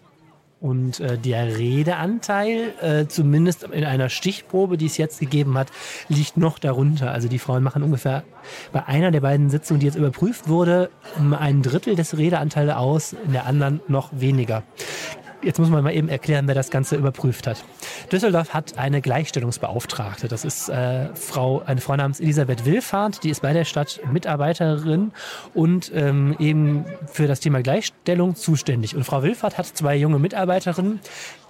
[0.60, 5.68] Und äh, der Redeanteil, äh, zumindest in einer Stichprobe, die es jetzt gegeben hat,
[6.08, 7.12] liegt noch darunter.
[7.12, 8.24] Also die Frauen machen ungefähr
[8.72, 10.90] bei einer der beiden Sitzungen, die jetzt überprüft wurde,
[11.38, 14.64] ein Drittel des Redeanteils aus, in der anderen noch weniger.
[15.40, 17.64] Jetzt muss man mal eben erklären, wer das Ganze überprüft hat.
[18.10, 20.26] Düsseldorf hat eine Gleichstellungsbeauftragte.
[20.26, 25.12] Das ist äh, Frau, eine Frau namens Elisabeth Willfahrt, die ist bei der Stadt Mitarbeiterin
[25.54, 28.96] und ähm, eben für das Thema Gleichstellung zuständig.
[28.96, 30.98] Und Frau Willfahrt hat zwei junge Mitarbeiterinnen,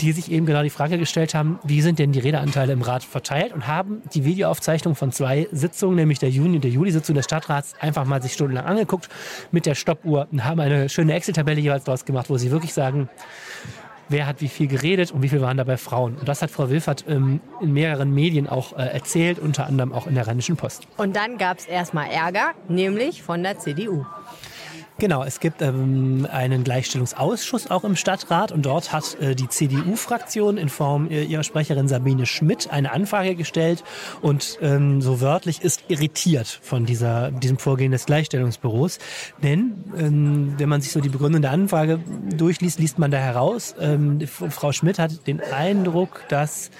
[0.02, 3.04] die sich eben genau die Frage gestellt haben, wie sind denn die Redeanteile im Rat
[3.04, 7.24] verteilt und haben die Videoaufzeichnung von zwei Sitzungen, nämlich der Juni- und der Juli-Sitzung des
[7.24, 9.08] Stadtrats, einfach mal sich stundenlang angeguckt
[9.50, 13.08] mit der Stoppuhr und haben eine schöne Excel-Tabelle jeweils daraus gemacht, wo sie wirklich sagen,
[14.08, 16.16] wer hat wie viel geredet und wie viel waren dabei Frauen.
[16.16, 20.06] Und das hat Frau Wilfert ähm, in mehreren Medien auch äh, erzählt, unter anderem auch
[20.06, 20.86] in der Rheinischen Post.
[20.96, 24.04] Und dann gab es erstmal Ärger, nämlich von der CDU.
[25.00, 30.56] Genau, es gibt ähm, einen Gleichstellungsausschuss auch im Stadtrat und dort hat äh, die CDU-Fraktion
[30.56, 33.84] in Form äh, ihrer Sprecherin Sabine Schmidt eine Anfrage gestellt
[34.22, 38.98] und ähm, so wörtlich ist irritiert von dieser, diesem Vorgehen des Gleichstellungsbüros.
[39.40, 42.00] Denn ähm, wenn man sich so die Begründung der Anfrage
[42.36, 46.72] durchliest, liest man da heraus, ähm, Frau Schmidt hat den Eindruck, dass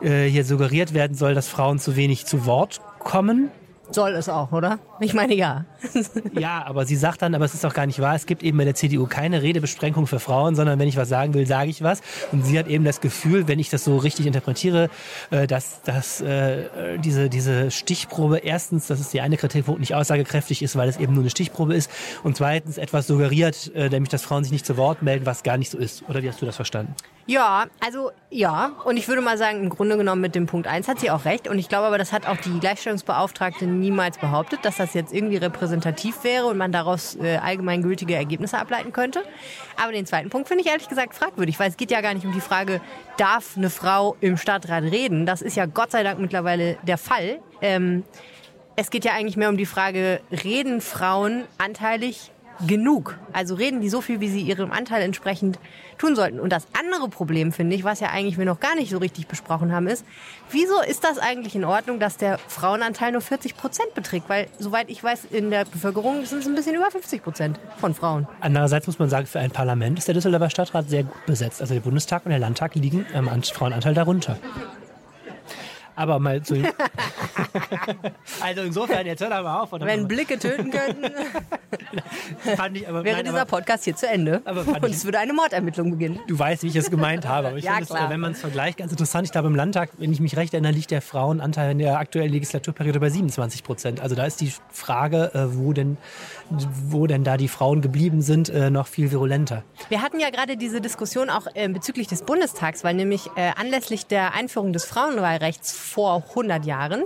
[0.00, 3.50] äh, hier suggeriert werden soll, dass Frauen zu wenig zu Wort kommen.
[3.92, 4.78] Soll es auch, oder?
[5.00, 5.64] Ich meine, ja.
[6.38, 8.14] Ja, aber sie sagt dann, aber es ist doch gar nicht wahr.
[8.14, 11.34] Es gibt eben bei der CDU keine Redebeschränkung für Frauen, sondern wenn ich was sagen
[11.34, 12.00] will, sage ich was.
[12.32, 14.88] Und sie hat eben das Gefühl, wenn ich das so richtig interpretiere,
[15.30, 20.62] äh, dass, dass äh, diese, diese Stichprobe erstens, dass es die eine Kritikpunkt nicht aussagekräftig
[20.62, 21.90] ist, weil es eben nur eine Stichprobe ist.
[22.22, 25.58] Und zweitens etwas suggeriert, äh, nämlich dass Frauen sich nicht zu Wort melden, was gar
[25.58, 26.08] nicht so ist.
[26.08, 26.94] Oder wie hast du das verstanden?
[27.26, 28.72] Ja, also ja.
[28.84, 31.24] Und ich würde mal sagen, im Grunde genommen mit dem Punkt 1 hat sie auch
[31.24, 31.46] recht.
[31.48, 35.36] Und ich glaube aber, das hat auch die Gleichstellungsbeauftragte niemals behauptet, dass das jetzt irgendwie
[35.36, 39.22] repräsentativ wäre und man daraus äh, allgemeingültige Ergebnisse ableiten könnte.
[39.80, 42.26] Aber den zweiten Punkt finde ich ehrlich gesagt fragwürdig, weil es geht ja gar nicht
[42.26, 42.80] um die Frage,
[43.16, 45.24] darf eine Frau im Stadtrat reden?
[45.24, 47.38] Das ist ja Gott sei Dank mittlerweile der Fall.
[47.60, 48.02] Ähm,
[48.74, 52.32] es geht ja eigentlich mehr um die Frage, reden Frauen anteilig
[52.66, 53.18] genug?
[53.32, 55.58] Also reden die so viel, wie sie ihrem Anteil entsprechend
[55.98, 56.40] tun sollten?
[56.40, 59.26] Und das andere Problem, finde ich, was ja eigentlich wir noch gar nicht so richtig
[59.26, 60.04] besprochen haben, ist,
[60.50, 64.28] wieso ist das eigentlich in Ordnung, dass der Frauenanteil nur 40 Prozent beträgt?
[64.28, 67.94] Weil, soweit ich weiß, in der Bevölkerung sind es ein bisschen über 50 Prozent von
[67.94, 68.26] Frauen.
[68.40, 71.60] Andererseits muss man sagen, für ein Parlament ist der Düsseldorfer Stadtrat sehr gut besetzt.
[71.60, 74.36] Also der Bundestag und der Landtag liegen am An- Frauenanteil darunter.
[75.94, 76.54] Aber mal zu.
[78.40, 79.72] also insofern, jetzt hör doch mal auf.
[79.72, 81.12] Oder Wenn Blicke töten könnten,
[82.56, 84.40] fand ich, aber, wäre nein, dieser aber, Podcast hier zu Ende.
[84.40, 86.20] Und ich- es würde eine Mordermittlung beginnen.
[86.26, 87.48] Du weißt, wie ich es gemeint habe.
[87.48, 89.26] Aber ich Ja, finde es, äh, wenn man es vergleicht, ganz interessant.
[89.26, 92.32] Ich glaube, im Landtag, wenn ich mich recht erinnere, liegt der Frauenanteil in der aktuellen
[92.32, 94.00] Legislaturperiode bei 27 Prozent.
[94.00, 95.96] Also da ist die Frage, äh, wo denn,
[96.50, 99.62] wo denn da die Frauen geblieben sind, äh, noch viel virulenter.
[99.88, 104.72] Wir hatten ja gerade diese Diskussion auch bezüglich des Bundestags, weil nämlich anlässlich der Einführung
[104.72, 107.04] des Frauenwahlrechts vor 100 Jahren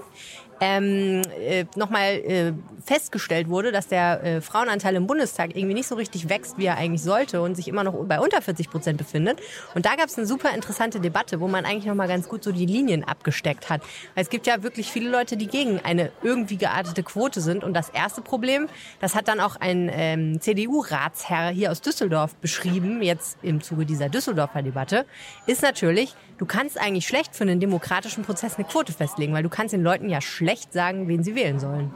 [0.61, 2.53] ähm, äh, nochmal äh,
[2.85, 6.77] festgestellt wurde, dass der äh, Frauenanteil im Bundestag irgendwie nicht so richtig wächst, wie er
[6.77, 9.41] eigentlich sollte und sich immer noch bei unter 40 Prozent befindet.
[9.75, 12.53] Und da gab es eine super interessante Debatte, wo man eigentlich nochmal ganz gut so
[12.53, 13.83] die Linien abgesteckt hat.
[14.15, 17.65] Weil es gibt ja wirklich viele Leute, die gegen eine irgendwie geartete Quote sind.
[17.65, 18.69] Und das erste Problem,
[19.01, 24.09] das hat dann auch ein ähm, CDU-Ratsherr hier aus Düsseldorf beschrieben, jetzt im Zuge dieser
[24.09, 25.07] Düsseldorfer Debatte,
[25.47, 29.49] ist natürlich, du kannst eigentlich schlecht für einen demokratischen Prozess eine Quote festlegen, weil du
[29.49, 31.95] kannst den Leuten ja schlecht sagen, wen sie wählen sollen.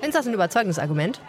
[0.00, 1.20] Findest du das ein überzeugendes Argument?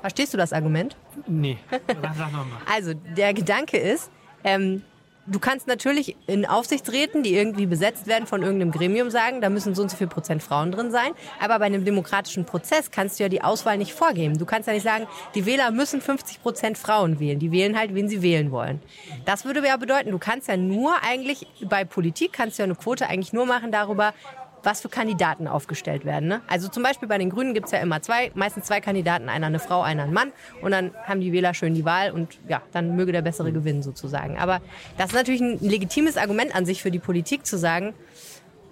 [0.00, 0.96] Verstehst du das Argument?
[1.26, 2.60] Nee, sag nochmal.
[2.70, 4.10] Also der Gedanke ist,
[4.42, 4.82] ähm,
[5.26, 9.74] du kannst natürlich in Aufsichtsräten, die irgendwie besetzt werden von irgendeinem Gremium, sagen, da müssen
[9.74, 11.12] so und so viel Prozent Frauen drin sein.
[11.40, 14.38] Aber bei einem demokratischen Prozess kannst du ja die Auswahl nicht vorgeben.
[14.38, 17.38] Du kannst ja nicht sagen, die Wähler müssen 50 Prozent Frauen wählen.
[17.38, 18.80] Die wählen halt, wen sie wählen wollen.
[19.24, 22.74] Das würde ja bedeuten, du kannst ja nur eigentlich, bei Politik kannst du ja eine
[22.74, 24.14] Quote eigentlich nur machen darüber,
[24.62, 26.28] was für Kandidaten aufgestellt werden.
[26.28, 26.40] Ne?
[26.48, 29.58] Also zum Beispiel bei den Grünen gibt's ja immer zwei, meistens zwei Kandidaten, einer eine
[29.58, 30.32] Frau, einer ein Mann.
[30.60, 33.82] Und dann haben die Wähler schön die Wahl und ja, dann möge der Bessere gewinnen
[33.82, 34.38] sozusagen.
[34.38, 34.60] Aber
[34.96, 37.94] das ist natürlich ein legitimes Argument an sich für die Politik zu sagen,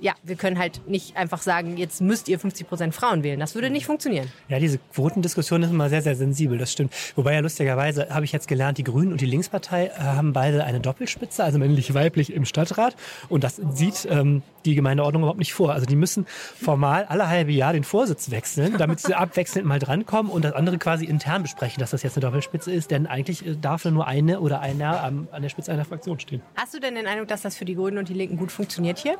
[0.01, 3.39] ja, wir können halt nicht einfach sagen, jetzt müsst ihr 50 Prozent Frauen wählen.
[3.39, 4.31] Das würde nicht funktionieren.
[4.49, 6.93] Ja, diese Quotendiskussion ist immer sehr, sehr sensibel, das stimmt.
[7.17, 10.65] Wobei ja lustigerweise habe ich jetzt gelernt, die Grünen und die Linkspartei äh, haben beide
[10.65, 12.97] eine Doppelspitze, also männlich-weiblich im Stadtrat.
[13.29, 15.73] Und das sieht ähm, die Gemeindeordnung überhaupt nicht vor.
[15.73, 20.33] Also die müssen formal alle halbe Jahr den Vorsitz wechseln, damit sie abwechselnd mal drankommen
[20.33, 22.91] und das andere quasi intern besprechen, dass das jetzt eine Doppelspitze ist.
[22.91, 26.43] Denn eigentlich äh, darf nur eine oder einer an der Spitze einer Fraktion stehen.
[26.57, 28.99] Hast du denn den Eindruck, dass das für die Grünen und die Linken gut funktioniert
[28.99, 29.17] hier?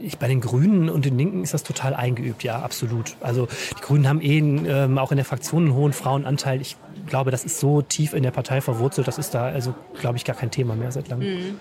[0.00, 3.16] Ich, bei den Grünen und den Linken ist das total eingeübt, ja, absolut.
[3.20, 6.60] Also die Grünen haben eh ähm, auch in der Fraktion einen hohen Frauenanteil.
[6.60, 6.76] Ich
[7.08, 10.24] glaube, das ist so tief in der Partei verwurzelt, das ist da also, glaube ich,
[10.24, 11.58] gar kein Thema mehr seit langem.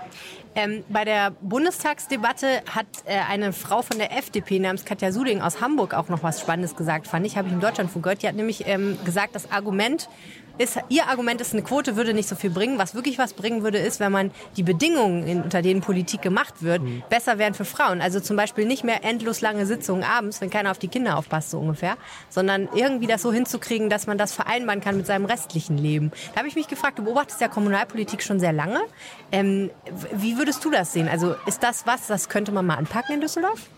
[0.55, 5.61] Ähm, bei der Bundestagsdebatte hat äh, eine Frau von der FDP namens Katja Suding aus
[5.61, 8.23] Hamburg auch noch was Spannendes gesagt, fand ich, habe ich im Deutschlandfunk gehört.
[8.23, 10.09] Die hat nämlich ähm, gesagt, das Argument
[10.57, 12.77] ist, ihr Argument ist, eine Quote würde nicht so viel bringen.
[12.77, 16.61] Was wirklich was bringen würde, ist, wenn man die Bedingungen, in, unter denen Politik gemacht
[16.61, 18.01] wird, besser wären für Frauen.
[18.01, 21.51] Also zum Beispiel nicht mehr endlos lange Sitzungen abends, wenn keiner auf die Kinder aufpasst,
[21.51, 21.97] so ungefähr,
[22.29, 26.11] sondern irgendwie das so hinzukriegen, dass man das vereinbaren kann mit seinem restlichen Leben.
[26.33, 28.81] Da habe ich mich gefragt, du beobachtest ja Kommunalpolitik schon sehr lange.
[29.31, 29.69] Ähm,
[30.13, 31.07] wie würdest du das sehen?
[31.07, 33.69] Also ist das was, das könnte man mal anpacken in Düsseldorf?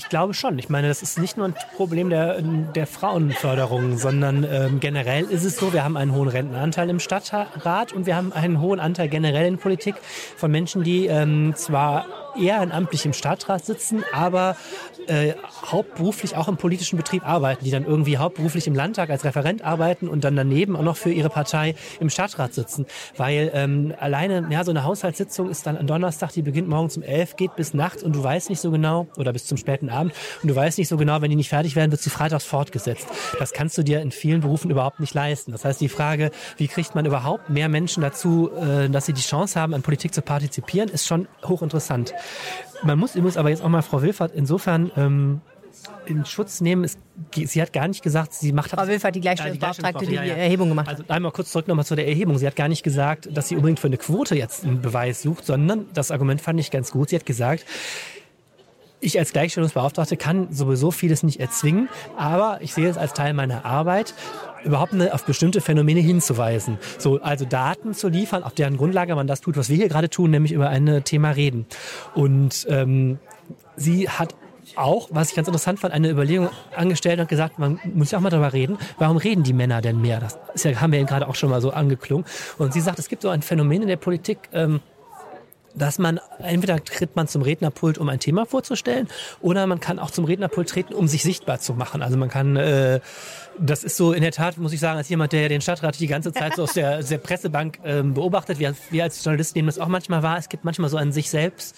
[0.00, 0.58] Ich glaube schon.
[0.58, 5.44] Ich meine, das ist nicht nur ein Problem der, der Frauenförderung, sondern ähm, generell ist
[5.44, 9.10] es so, wir haben einen hohen Rentenanteil im Stadtrat und wir haben einen hohen Anteil
[9.10, 9.96] generell in Politik
[10.38, 14.56] von Menschen, die ähm, zwar ehrenamtlich im Stadtrat sitzen, aber
[15.10, 15.34] äh,
[15.66, 20.08] hauptberuflich auch im politischen Betrieb arbeiten, die dann irgendwie hauptberuflich im Landtag als Referent arbeiten
[20.08, 22.86] und dann daneben auch noch für ihre Partei im Stadtrat sitzen.
[23.16, 27.02] Weil ähm, alleine, ja, so eine Haushaltssitzung ist dann am Donnerstag, die beginnt morgens um
[27.02, 30.12] elf, geht bis nachts und du weißt nicht so genau, oder bis zum späten Abend,
[30.42, 33.08] und du weißt nicht so genau, wenn die nicht fertig werden, wird sie freitags fortgesetzt.
[33.38, 35.50] Das kannst du dir in vielen Berufen überhaupt nicht leisten.
[35.50, 39.22] Das heißt, die Frage, wie kriegt man überhaupt mehr Menschen dazu, äh, dass sie die
[39.22, 42.14] Chance haben, an Politik zu partizipieren, ist schon hochinteressant.
[42.82, 45.40] Man muss übrigens aber jetzt auch mal Frau Wilfert insofern ähm,
[46.06, 46.84] in Schutz nehmen.
[46.84, 46.98] Es,
[47.34, 50.88] sie hat gar nicht gesagt, sie macht Frau Wilfert, die Gleichstellungsbeauftragte, die die Erhebung gemacht
[50.88, 51.00] hat.
[51.00, 52.38] Also einmal kurz zurück nochmal zu der Erhebung.
[52.38, 55.46] Sie hat gar nicht gesagt, dass sie unbedingt für eine Quote jetzt einen Beweis sucht,
[55.46, 57.10] sondern das Argument fand ich ganz gut.
[57.10, 57.64] Sie hat gesagt,
[59.00, 63.64] ich als Gleichstellungsbeauftragte kann sowieso vieles nicht erzwingen, aber ich sehe es als Teil meiner
[63.64, 64.14] Arbeit,
[64.64, 66.78] überhaupt eine, auf bestimmte Phänomene hinzuweisen.
[66.98, 70.10] So, also Daten zu liefern, auf deren Grundlage man das tut, was wir hier gerade
[70.10, 71.66] tun, nämlich über ein Thema reden.
[72.14, 73.18] Und ähm,
[73.76, 74.34] sie hat
[74.76, 78.22] auch, was ich ganz interessant fand, eine Überlegung angestellt und gesagt, man muss ja auch
[78.22, 80.20] mal darüber reden, warum reden die Männer denn mehr?
[80.20, 82.24] Das ist ja, haben wir eben gerade auch schon mal so angeklungen.
[82.58, 84.80] Und sie sagt, es gibt so ein Phänomen in der Politik, ähm,
[85.74, 89.08] dass man entweder tritt man zum Rednerpult, um ein Thema vorzustellen,
[89.40, 92.02] oder man kann auch zum Rednerpult treten, um sich sichtbar zu machen.
[92.02, 93.00] Also man kann, äh,
[93.60, 96.06] das ist so in der Tat, muss ich sagen, als jemand, der den Stadtrat die
[96.06, 99.78] ganze Zeit so aus der, der Pressebank ähm, beobachtet, wir, wir als Journalisten nehmen das
[99.78, 100.38] auch manchmal wahr.
[100.38, 101.76] Es gibt manchmal so an sich selbst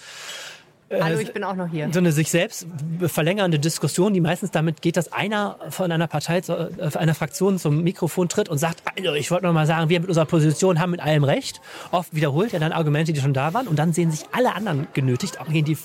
[1.01, 1.89] Hallo, ich bin auch noch hier.
[1.91, 2.67] so eine sich selbst
[3.05, 7.57] verlängernde Diskussion, die meistens damit geht, dass einer von einer Partei, zu, äh, einer Fraktion
[7.59, 10.79] zum Mikrofon tritt und sagt, also ich wollte noch mal sagen, wir mit unserer Position
[10.79, 11.61] haben mit allem recht.
[11.91, 14.87] Oft wiederholt er dann Argumente, die schon da waren und dann sehen sich alle anderen
[14.93, 15.77] genötigt, auch die, die,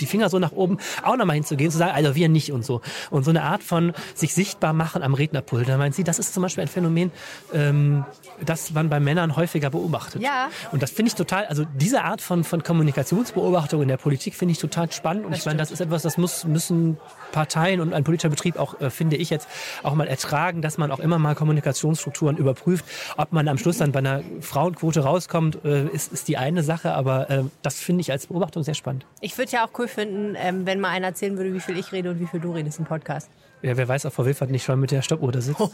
[0.00, 2.64] die Finger so nach oben, auch noch mal hinzugehen, zu sagen, also wir nicht und
[2.64, 2.80] so.
[3.10, 5.68] Und so eine Art von sich sichtbar machen am Rednerpult.
[5.68, 7.10] Da meint sie, das ist zum Beispiel ein Phänomen,
[7.52, 8.04] ähm,
[8.44, 10.22] das man bei Männern häufiger beobachtet.
[10.22, 10.48] Ja.
[10.72, 14.52] Und das finde ich total, also diese Art von, von Kommunikationsbeobachtung in der Politik finde
[14.52, 15.26] ich total spannend.
[15.26, 16.98] Und ich meine, das ist etwas, das muss, müssen
[17.32, 19.48] Parteien und ein politischer Betrieb auch, äh, finde ich jetzt,
[19.82, 22.84] auch mal ertragen, dass man auch immer mal Kommunikationsstrukturen überprüft.
[23.16, 26.92] Ob man am Schluss dann bei einer Frauenquote rauskommt, äh, ist, ist die eine Sache,
[26.94, 29.06] aber äh, das finde ich als Beobachtung sehr spannend.
[29.20, 31.92] Ich würde ja auch cool finden, ähm, wenn mal einer erzählen würde, wie viel ich
[31.92, 33.28] rede und wie viel du redest im Podcast.
[33.64, 35.60] Ja, wer weiß, ob Frau Wilfert nicht schon mit der Stoppuhr da sitzt.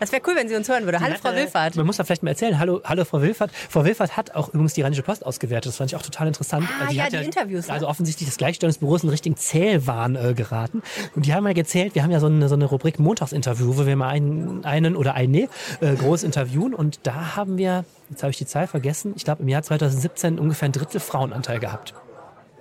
[0.00, 0.98] Das wäre cool, wenn sie uns hören würde.
[0.98, 1.76] Hallo, Frau Wilfahrt.
[1.76, 2.58] Man muss da vielleicht mal erzählen.
[2.58, 3.52] Hallo, hallo Frau Wilfert.
[3.52, 5.70] Frau Wilfert hat auch übrigens die Rheinische Post ausgewertet.
[5.70, 6.66] Das fand ich auch total interessant.
[6.84, 7.74] Ah, ja, die Interviews, ne?
[7.74, 10.82] Also offensichtlich das Gleichstellungsbüro ist in richtigen Zählwahn äh, geraten.
[11.14, 13.86] Und die haben mal gezählt, wir haben ja so eine, so eine Rubrik Montagsinterview, wo
[13.86, 15.48] wir mal einen, einen oder eine
[15.80, 16.74] äh, groß interviewen.
[16.74, 20.40] Und da haben wir, jetzt habe ich die Zahl vergessen, ich glaube im Jahr 2017
[20.40, 21.94] ungefähr ein Drittel Frauenanteil gehabt.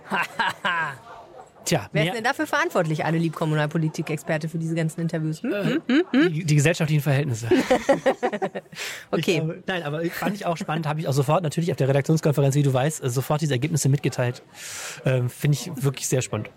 [1.67, 5.43] Tja, Wer ist denn dafür verantwortlich, alle Liebkommunalpolitik-Experte für diese ganzen Interviews?
[5.43, 5.81] Hm?
[6.13, 7.49] die, die gesellschaftlichen Verhältnisse.
[9.11, 9.37] Okay.
[9.37, 12.55] Glaube, nein, aber fand ich auch spannend, habe ich auch sofort natürlich auf der Redaktionskonferenz,
[12.55, 14.43] wie du weißt, äh, sofort diese Ergebnisse mitgeteilt.
[15.05, 16.49] Ähm, Finde ich wirklich sehr spannend.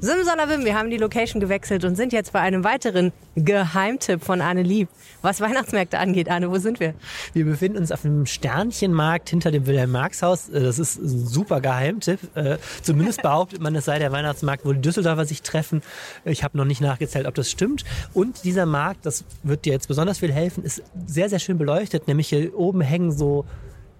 [0.00, 4.62] Simsalabim, wir haben die Location gewechselt und sind jetzt bei einem weiteren Geheimtipp von Anne
[4.62, 4.88] Lieb.
[5.22, 6.92] Was Weihnachtsmärkte angeht, Anne, wo sind wir?
[7.32, 10.50] Wir befinden uns auf dem Sternchenmarkt hinter dem Wilhelm-Marx-Haus.
[10.50, 12.18] Äh, Das ist ein super Geheimtipp.
[12.36, 15.80] Äh, Zumindest behauptet man, es sei der Weihnachtsmarkt, wo die Düsseldorfer sich treffen.
[16.26, 17.84] Ich habe noch nicht nachgezählt, ob das stimmt.
[18.12, 22.08] Und dieser Markt, das wird dir jetzt besonders viel helfen, ist sehr, sehr schön beleuchtet.
[22.08, 23.46] Nämlich hier oben hängen so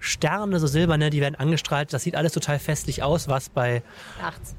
[0.05, 1.93] Sterne, so silberne, die werden angestrahlt.
[1.93, 3.83] Das sieht alles total festlich aus, was bei
[4.21, 4.55] Nachts.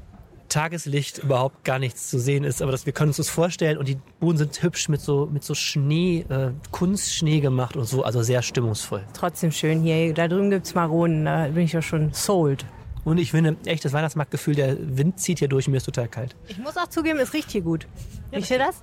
[0.48, 3.88] Tageslicht überhaupt gar nichts zu sehen ist, aber das, wir können uns das vorstellen und
[3.88, 8.22] die Buden sind hübsch mit so, mit so Schnee, äh, Kunstschnee gemacht und so, also
[8.22, 9.04] sehr stimmungsvoll.
[9.12, 10.14] Trotzdem schön hier.
[10.14, 12.64] Da drüben gibt's Maronen, da bin ich ja schon sold.
[13.04, 16.34] Und ich finde, echt das Weihnachtsmarktgefühl, der Wind zieht hier durch, mir ist total kalt.
[16.48, 17.86] Ich muss auch zugeben, es riecht hier gut.
[18.32, 18.82] Riecht ihr das?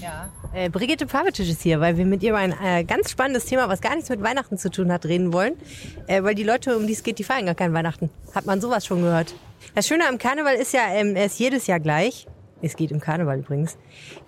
[0.00, 0.28] Ja.
[0.52, 3.68] Äh, Brigitte Pavicic ist hier, weil wir mit ihr über ein äh, ganz spannendes Thema,
[3.68, 5.54] was gar nichts mit Weihnachten zu tun hat, reden wollen.
[6.06, 8.10] Äh, weil die Leute, um die es geht, die feiern gar kein Weihnachten.
[8.34, 9.34] Hat man sowas schon gehört.
[9.74, 12.26] Das Schöne am Karneval ist ja, ähm, er ist jedes Jahr gleich.
[12.62, 13.76] Es geht im Karneval übrigens.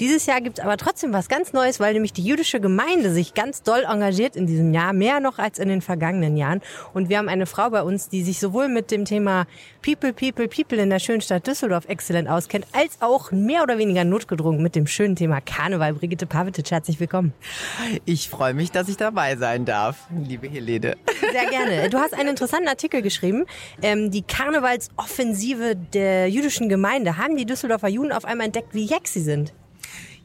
[0.00, 3.62] Dieses Jahr gibt's aber trotzdem was ganz Neues, weil nämlich die jüdische Gemeinde sich ganz
[3.62, 6.60] doll engagiert in diesem Jahr, mehr noch als in den vergangenen Jahren.
[6.94, 9.46] Und wir haben eine Frau bei uns, die sich sowohl mit dem Thema
[9.82, 14.04] People, People, People in der schönen Stadt Düsseldorf exzellent auskennt, als auch mehr oder weniger
[14.04, 15.94] notgedrungen mit dem schönen Thema Karneval.
[15.94, 17.32] Brigitte Pavitic, herzlich willkommen.
[18.04, 20.96] Ich freue mich, dass ich dabei sein darf, liebe Helene.
[21.32, 21.90] Sehr gerne.
[21.90, 23.44] Du hast einen interessanten Artikel geschrieben.
[23.82, 29.06] Ähm, die Karnevalsoffensive der jüdischen Gemeinde haben die Düsseldorfer Juden auf einmal entdeckt, wie jeck
[29.06, 29.52] sie sind.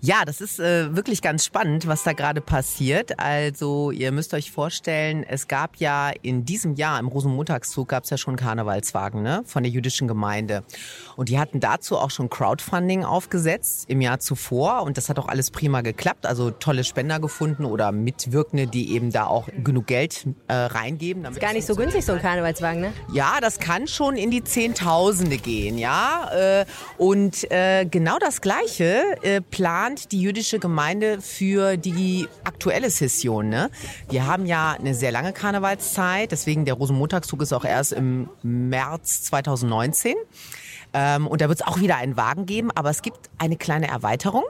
[0.01, 3.19] Ja, das ist äh, wirklich ganz spannend, was da gerade passiert.
[3.19, 8.11] Also ihr müsst euch vorstellen, es gab ja in diesem Jahr im Rosenmontagszug gab es
[8.11, 10.63] ja schon Karnevalswagen ne, von der jüdischen Gemeinde.
[11.15, 14.83] Und die hatten dazu auch schon Crowdfunding aufgesetzt im Jahr zuvor.
[14.83, 16.27] Und das hat auch alles prima geklappt.
[16.27, 21.23] Also tolle Spender gefunden oder Mitwirkende, die eben da auch genug Geld äh, reingeben.
[21.23, 22.93] damit Gar nicht so günstig, so ein Karnevalswagen, ne?
[23.11, 26.29] Ja, das kann schon in die Zehntausende gehen, ja.
[26.61, 26.65] Äh,
[26.97, 33.49] Und äh, genau das Gleiche äh, plant die jüdische Gemeinde für die aktuelle Session.
[33.49, 33.69] Ne?
[34.09, 39.23] Wir haben ja eine sehr lange Karnevalszeit, deswegen der Rosenmontagszug ist auch erst im März
[39.23, 40.15] 2019.
[40.93, 43.87] Ähm, Und da wird es auch wieder einen Wagen geben, aber es gibt eine kleine
[43.87, 44.43] Erweiterung.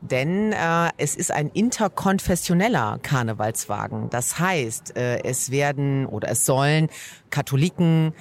[0.00, 4.10] Denn äh, es ist ein interkonfessioneller Karnevalswagen.
[4.10, 6.88] Das heißt, äh, es werden oder es sollen
[7.30, 8.12] Katholiken,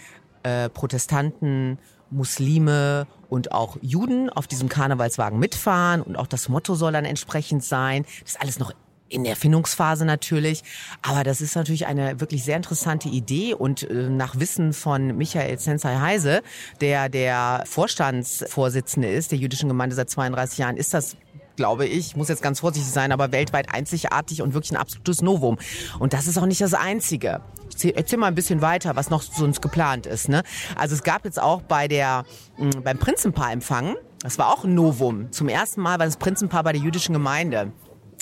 [0.43, 1.77] äh, Protestanten,
[2.09, 7.63] Muslime und auch Juden auf diesem Karnevalswagen mitfahren und auch das Motto soll dann entsprechend
[7.63, 8.05] sein.
[8.21, 8.73] Das ist alles noch
[9.09, 10.63] in der Findungsphase natürlich.
[11.01, 15.57] Aber das ist natürlich eine wirklich sehr interessante Idee und äh, nach Wissen von Michael
[15.59, 16.41] Sensei Heise,
[16.81, 21.15] der der Vorstandsvorsitzende ist der jüdischen Gemeinde seit 32 Jahren, ist das
[21.57, 25.57] glaube ich, muss jetzt ganz vorsichtig sein, aber weltweit einzigartig und wirklich ein absolutes Novum.
[25.99, 27.41] Und das ist auch nicht das Einzige.
[27.77, 30.29] Ich erzähl, mal ein bisschen weiter, was noch sonst geplant ist.
[30.29, 30.43] Ne?
[30.77, 32.23] Also es gab jetzt auch bei der,
[32.57, 35.31] mh, beim Prinzenpaar-Empfang, das war auch ein Novum.
[35.31, 37.71] Zum ersten Mal war das Prinzenpaar bei der jüdischen Gemeinde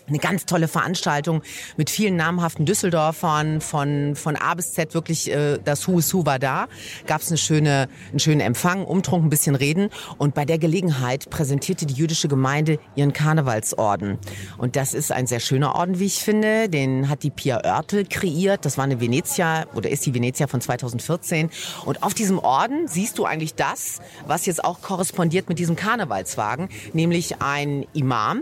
[0.08, 1.42] eine ganz tolle Veranstaltung
[1.78, 4.94] mit vielen namhaften Düsseldorfern von von A bis Z.
[4.94, 6.68] Wirklich äh, das Who is Who war da.
[7.08, 9.90] Gab es eine schöne einen schönen Empfang Umtrunk ein bisschen reden.
[10.18, 14.18] Und bei der Gelegenheit präsentierte die jüdische Gemeinde ihren Karnevalsorden.
[14.58, 16.70] Und das ist ein sehr schöner Orden wie ich finde.
[16.70, 18.66] Den hat die Pia Oertel kreiert.
[18.66, 21.50] Das war eine Venezia oder ist die Venezia von 2014
[21.86, 26.70] und auf diesem Orden siehst du eigentlich das was jetzt auch korrespondiert mit diesem Karnevalswagen
[26.94, 28.42] nämlich ein Imam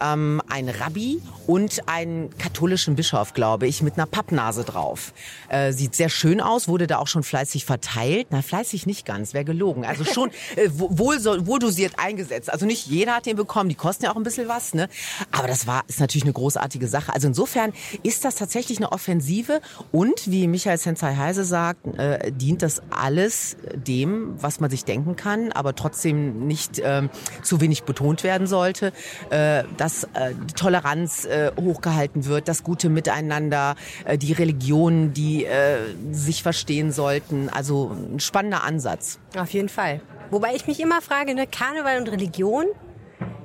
[0.00, 0.97] ähm, ein Rabbi
[1.46, 5.12] und einen katholischen Bischof, glaube ich, mit einer Pappnase drauf.
[5.48, 8.28] Äh, sieht sehr schön aus, wurde da auch schon fleißig verteilt.
[8.30, 9.84] Na, fleißig nicht ganz, wäre gelogen.
[9.84, 12.52] Also schon äh, wohl, wohl dosiert eingesetzt.
[12.52, 14.88] Also nicht jeder hat den bekommen, die kosten ja auch ein bisschen was, ne?
[15.30, 17.14] Aber das war, ist natürlich eine großartige Sache.
[17.14, 19.60] Also insofern ist das tatsächlich eine Offensive
[19.92, 25.16] und, wie Michael Sensei Heise sagt, äh, dient das alles dem, was man sich denken
[25.16, 27.10] kann, aber trotzdem nicht ähm,
[27.42, 28.92] zu wenig betont werden sollte.
[29.30, 30.54] Äh, dass äh, die
[30.88, 35.78] Toleranz äh, hochgehalten wird, das gute Miteinander, äh, die Religionen, die äh,
[36.10, 37.48] sich verstehen sollten.
[37.48, 39.18] Also ein spannender Ansatz.
[39.36, 40.00] Auf jeden Fall.
[40.30, 42.66] Wobei ich mich immer frage, ne, Karneval und Religion.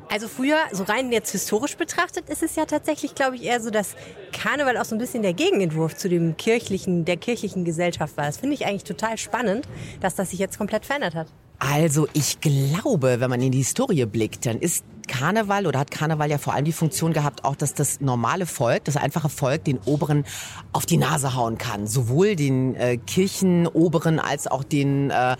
[0.09, 3.71] Also früher, so rein jetzt historisch betrachtet, ist es ja tatsächlich, glaube ich, eher so,
[3.71, 3.95] dass
[4.31, 8.25] Karneval auch so ein bisschen der Gegenentwurf zu dem kirchlichen, der kirchlichen Gesellschaft war.
[8.25, 9.67] Das finde ich eigentlich total spannend,
[10.01, 11.27] dass das sich jetzt komplett verändert hat.
[11.59, 16.29] Also ich glaube, wenn man in die Historie blickt, dann ist Karneval oder hat Karneval
[16.29, 19.79] ja vor allem die Funktion gehabt, auch dass das normale Volk, das einfache Volk, den
[19.85, 20.25] Oberen
[20.71, 21.87] auf die Nase hauen kann.
[21.87, 25.35] Sowohl den äh, Kirchenoberen als auch den äh,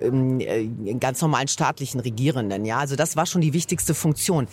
[0.00, 2.64] äh, ganz normalen staatlichen Regierenden.
[2.64, 4.48] Ja, also das war schon die wichtigste Funktion.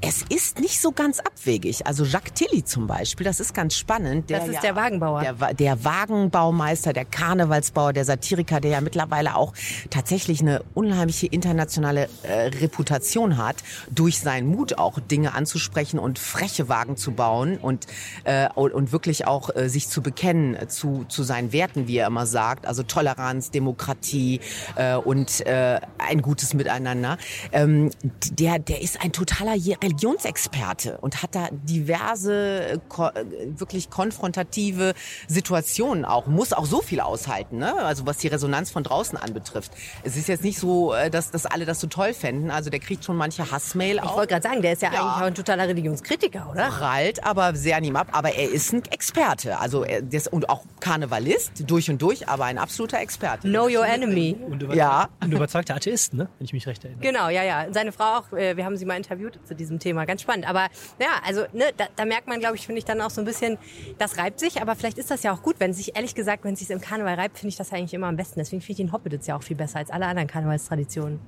[0.00, 1.86] Es ist nicht so ganz abwegig.
[1.86, 4.30] Also Jacques Tilly zum Beispiel, das ist ganz spannend.
[4.30, 5.22] Das ist der Wagenbauer.
[5.22, 9.54] Der, der Wagenbaumeister, der Karnevalsbauer, der Satiriker, der ja mittlerweile auch
[9.90, 13.56] tatsächlich eine unheimliche internationale äh, Reputation hat,
[13.90, 17.86] durch seinen Mut auch Dinge anzusprechen und freche Wagen zu bauen und,
[18.22, 22.26] äh, und wirklich auch äh, sich zu bekennen zu, zu seinen Werten, wie er immer
[22.26, 22.66] sagt.
[22.66, 24.40] Also Toleranz, Demokratie
[24.76, 27.18] äh, und äh, ein gutes Miteinander.
[27.50, 27.90] Ähm,
[28.30, 29.56] der, der ist ein totaler
[29.88, 33.08] Religionsexperte und hat da diverse, ko
[33.56, 34.94] wirklich konfrontative
[35.26, 37.74] Situationen auch, muss auch so viel aushalten, ne?
[37.76, 39.72] also was die Resonanz von draußen anbetrifft.
[40.04, 42.80] Es ist jetzt nicht so, äh, dass, dass alle das so toll fänden, also der
[42.80, 44.04] kriegt schon manche Hassmail auch.
[44.04, 46.68] Ich wollte gerade sagen, der ist ja, ja, eigentlich auch ein totaler Religionskritiker, oder?
[46.68, 50.48] Prallt, aber sehr an ihm ab, aber er ist ein Experte, also er, das, und
[50.48, 53.48] auch Karnevalist, durch und durch, aber ein absoluter Experte.
[53.48, 54.36] Know your enemy.
[54.38, 55.08] Und überzeugter, Ja.
[55.22, 56.28] und überzeugter Atheist, ne?
[56.38, 57.02] wenn ich mich recht erinnere.
[57.02, 57.66] Genau, ja, ja.
[57.72, 60.04] Seine Frau auch, äh, wir haben sie mal interviewt zu diesem Thema.
[60.04, 60.48] Ganz spannend.
[60.48, 60.68] Aber
[61.00, 63.24] ja, also ne, da, da merkt man, glaube ich, finde ich dann auch so ein
[63.24, 63.58] bisschen,
[63.98, 66.54] das reibt sich, aber vielleicht ist das ja auch gut, wenn sich, ehrlich gesagt, wenn
[66.54, 68.38] es sich im Karneval reibt, finde ich das eigentlich immer am besten.
[68.40, 71.20] Deswegen finde ich den jetzt ja auch viel besser als alle anderen Karnevalstraditionen.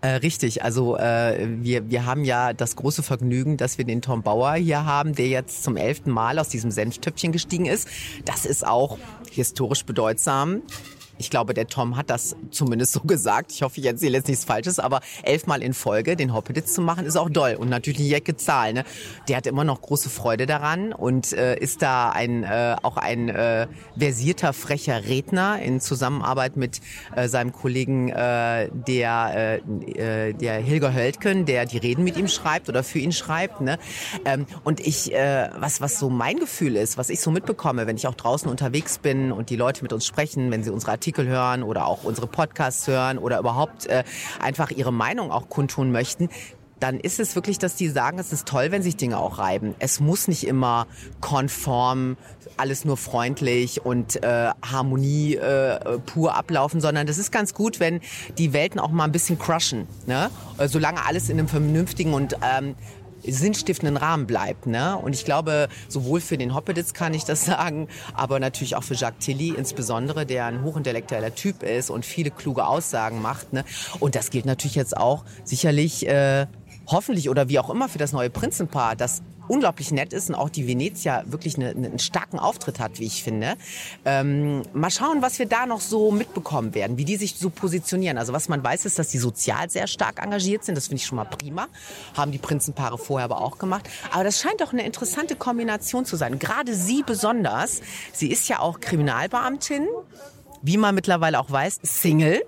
[0.00, 4.22] Äh, richtig, also äh, wir, wir haben ja das große Vergnügen, dass wir den Tom
[4.22, 7.88] Bauer hier haben, der jetzt zum elften Mal aus diesem Senftöpfchen gestiegen ist.
[8.24, 8.98] Das ist auch
[9.30, 10.62] historisch bedeutsam.
[11.18, 13.52] Ich glaube, der Tom hat das zumindest so gesagt.
[13.52, 17.06] Ich hoffe, ich erzähle jetzt nichts Falsches, aber elfmal in Folge den Hoppeditz zu machen,
[17.06, 17.54] ist auch doll.
[17.54, 18.72] Und natürlich eine Jacke Zahl.
[18.72, 18.84] Ne?
[19.28, 23.28] Der hat immer noch große Freude daran und äh, ist da ein äh, auch ein
[23.28, 23.66] äh,
[23.98, 26.80] versierter, frecher Redner in Zusammenarbeit mit
[27.14, 29.60] äh, seinem Kollegen, äh, der,
[29.96, 33.60] äh, äh, der Hilger Höldken, der die Reden mit ihm schreibt oder für ihn schreibt.
[33.60, 33.78] Ne?
[34.24, 37.96] Ähm, und ich, äh, was, was so mein Gefühl ist, was ich so mitbekomme, wenn
[37.96, 41.62] ich auch draußen unterwegs bin und die Leute mit uns sprechen, wenn sie unsere hören
[41.62, 44.04] oder auch unsere Podcasts hören oder überhaupt äh,
[44.40, 46.28] einfach ihre Meinung auch kundtun möchten,
[46.80, 49.74] dann ist es wirklich, dass die sagen, es ist toll, wenn sich Dinge auch reiben.
[49.78, 50.86] Es muss nicht immer
[51.20, 52.16] konform,
[52.58, 58.00] alles nur freundlich und äh, Harmonie äh, pur ablaufen, sondern das ist ganz gut, wenn
[58.38, 59.86] die Welten auch mal ein bisschen crushen.
[60.06, 60.30] Ne?
[60.58, 62.74] Äh, Solange alles in einem vernünftigen und ähm,
[63.28, 64.66] sinnstiftenden Rahmen bleibt.
[64.66, 64.96] Ne?
[64.96, 68.94] Und ich glaube, sowohl für den Hoppeditz kann ich das sagen, aber natürlich auch für
[68.94, 73.52] Jacques Tilly insbesondere, der ein hochintellektueller Typ ist und viele kluge Aussagen macht.
[73.52, 73.64] Ne?
[74.00, 76.46] Und das gilt natürlich jetzt auch sicherlich, äh,
[76.88, 80.50] hoffentlich oder wie auch immer für das neue Prinzenpaar, das unglaublich nett ist und auch
[80.50, 83.56] die Venezia wirklich eine, einen starken Auftritt hat, wie ich finde.
[84.04, 88.18] Ähm, mal schauen, was wir da noch so mitbekommen werden, wie die sich so positionieren.
[88.18, 90.74] Also was man weiß, ist, dass die sozial sehr stark engagiert sind.
[90.74, 91.68] Das finde ich schon mal prima.
[92.16, 93.88] Haben die Prinzenpaare vorher aber auch gemacht.
[94.12, 96.38] Aber das scheint doch eine interessante Kombination zu sein.
[96.38, 97.80] Gerade sie besonders.
[98.12, 99.88] Sie ist ja auch Kriminalbeamtin
[100.62, 102.42] wie man mittlerweile auch weiß, Single.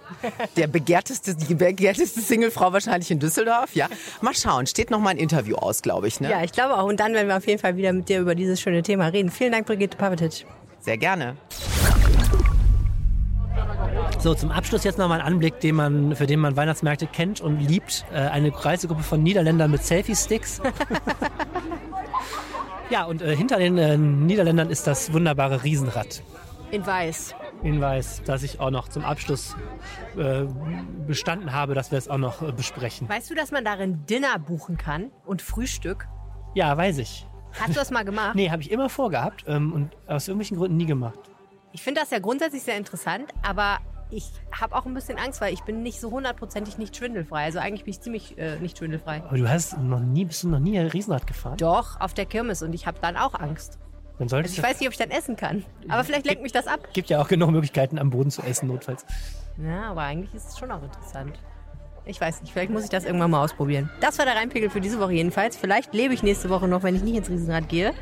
[0.56, 3.74] Der begehrteste, die begehrteste Singlefrau wahrscheinlich in Düsseldorf.
[3.74, 3.88] Ja,
[4.20, 4.66] mal schauen.
[4.66, 6.20] Steht noch mal ein Interview aus, glaube ich.
[6.20, 6.30] Ne?
[6.30, 6.86] Ja, ich glaube auch.
[6.86, 9.30] Und dann werden wir auf jeden Fall wieder mit dir über dieses schöne Thema reden.
[9.30, 10.46] Vielen Dank, Brigitte Pavetic.
[10.80, 11.36] Sehr gerne.
[14.18, 17.60] So, zum Abschluss jetzt nochmal ein Anblick, den man, für den man Weihnachtsmärkte kennt und
[17.60, 18.04] liebt.
[18.12, 20.60] Äh, eine Reisegruppe von Niederländern mit Selfie-Sticks.
[22.90, 26.22] ja, und äh, hinter den äh, Niederländern ist das wunderbare Riesenrad.
[26.72, 27.34] In weiß.
[27.62, 29.56] Hinweis, dass ich auch noch zum Abschluss
[30.16, 30.44] äh,
[31.06, 33.08] bestanden habe, dass wir es auch noch äh, besprechen.
[33.08, 36.08] Weißt du, dass man darin Dinner buchen kann und Frühstück?
[36.54, 37.26] Ja, weiß ich.
[37.58, 38.34] Hast du das mal gemacht?
[38.34, 41.18] Nee, habe ich immer vorgehabt ähm, und aus irgendwelchen Gründen nie gemacht.
[41.72, 43.78] Ich finde das ja grundsätzlich sehr interessant, aber
[44.10, 47.44] ich habe auch ein bisschen Angst, weil ich bin nicht so hundertprozentig nicht schwindelfrei.
[47.44, 49.22] Also eigentlich bin ich ziemlich äh, nicht schwindelfrei.
[49.26, 51.56] Aber du hast noch nie, bist du noch nie Riesenrad gefahren?
[51.58, 53.78] Doch, auf der Kirmes und ich habe dann auch Angst.
[54.18, 55.64] Dann Also ich weiß nicht, ob ich dann essen kann.
[55.88, 56.88] Aber vielleicht lenkt mich das ab.
[56.92, 59.04] Gibt ja auch genug Möglichkeiten, am Boden zu essen, notfalls.
[59.56, 61.38] Ja, aber eigentlich ist es schon auch interessant.
[62.08, 63.90] Ich weiß nicht, vielleicht muss ich das irgendwann mal ausprobieren.
[64.00, 65.58] Das war der Reinpegel für diese Woche jedenfalls.
[65.58, 67.92] Vielleicht lebe ich nächste Woche noch, wenn ich nicht ins Riesenrad gehe.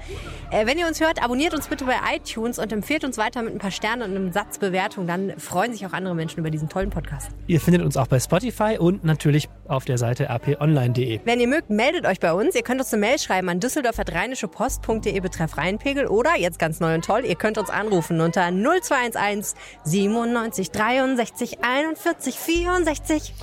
[0.53, 3.53] Äh, wenn ihr uns hört, abonniert uns bitte bei iTunes und empfehlt uns weiter mit
[3.53, 5.09] ein paar Sternen und einem Satz Bewertung.
[5.09, 7.31] Dann freuen sich auch andere Menschen über diesen tollen Podcast.
[7.49, 11.21] Ihr findet uns auch bei Spotify und natürlich auf der Seite rponline.de.
[11.25, 12.55] Wenn ihr mögt, meldet euch bei uns.
[12.55, 17.05] Ihr könnt uns eine Mail schreiben an düsseldorf.rheinische-post.de betreff Rheinpegel oder, jetzt ganz neu und
[17.05, 23.35] toll, ihr könnt uns anrufen unter 0211 97 63 41 64.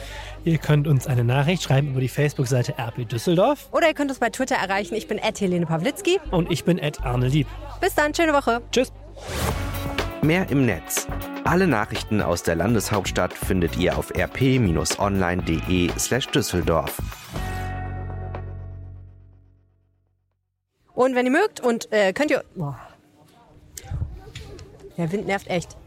[0.45, 4.19] Ihr könnt uns eine Nachricht schreiben über die Facebook-Seite RP Düsseldorf Oder ihr könnt uns
[4.19, 4.93] bei Twitter erreichen.
[4.93, 6.19] Ich bin Helene Pawlitzki.
[6.31, 7.47] und ich bin Ed Arne Lieb.
[7.79, 8.61] Bis dann, schöne Woche.
[8.71, 8.91] Tschüss.
[10.21, 11.07] Mehr im Netz.
[11.45, 16.97] Alle Nachrichten aus der Landeshauptstadt findet ihr auf rp-online.de slash Düsseldorf.
[20.93, 22.43] Und wenn ihr mögt und äh, könnt ihr...
[22.55, 22.77] Boah.
[24.97, 25.77] Der Wind nervt echt.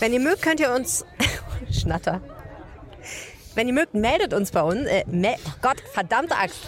[0.00, 1.04] Wenn ihr mögt, könnt ihr uns...
[1.70, 2.20] Schnatter.
[3.54, 4.86] Wenn ihr mögt, meldet uns bei uns.
[4.86, 6.64] Äh, oh Gott, verdammte Axt.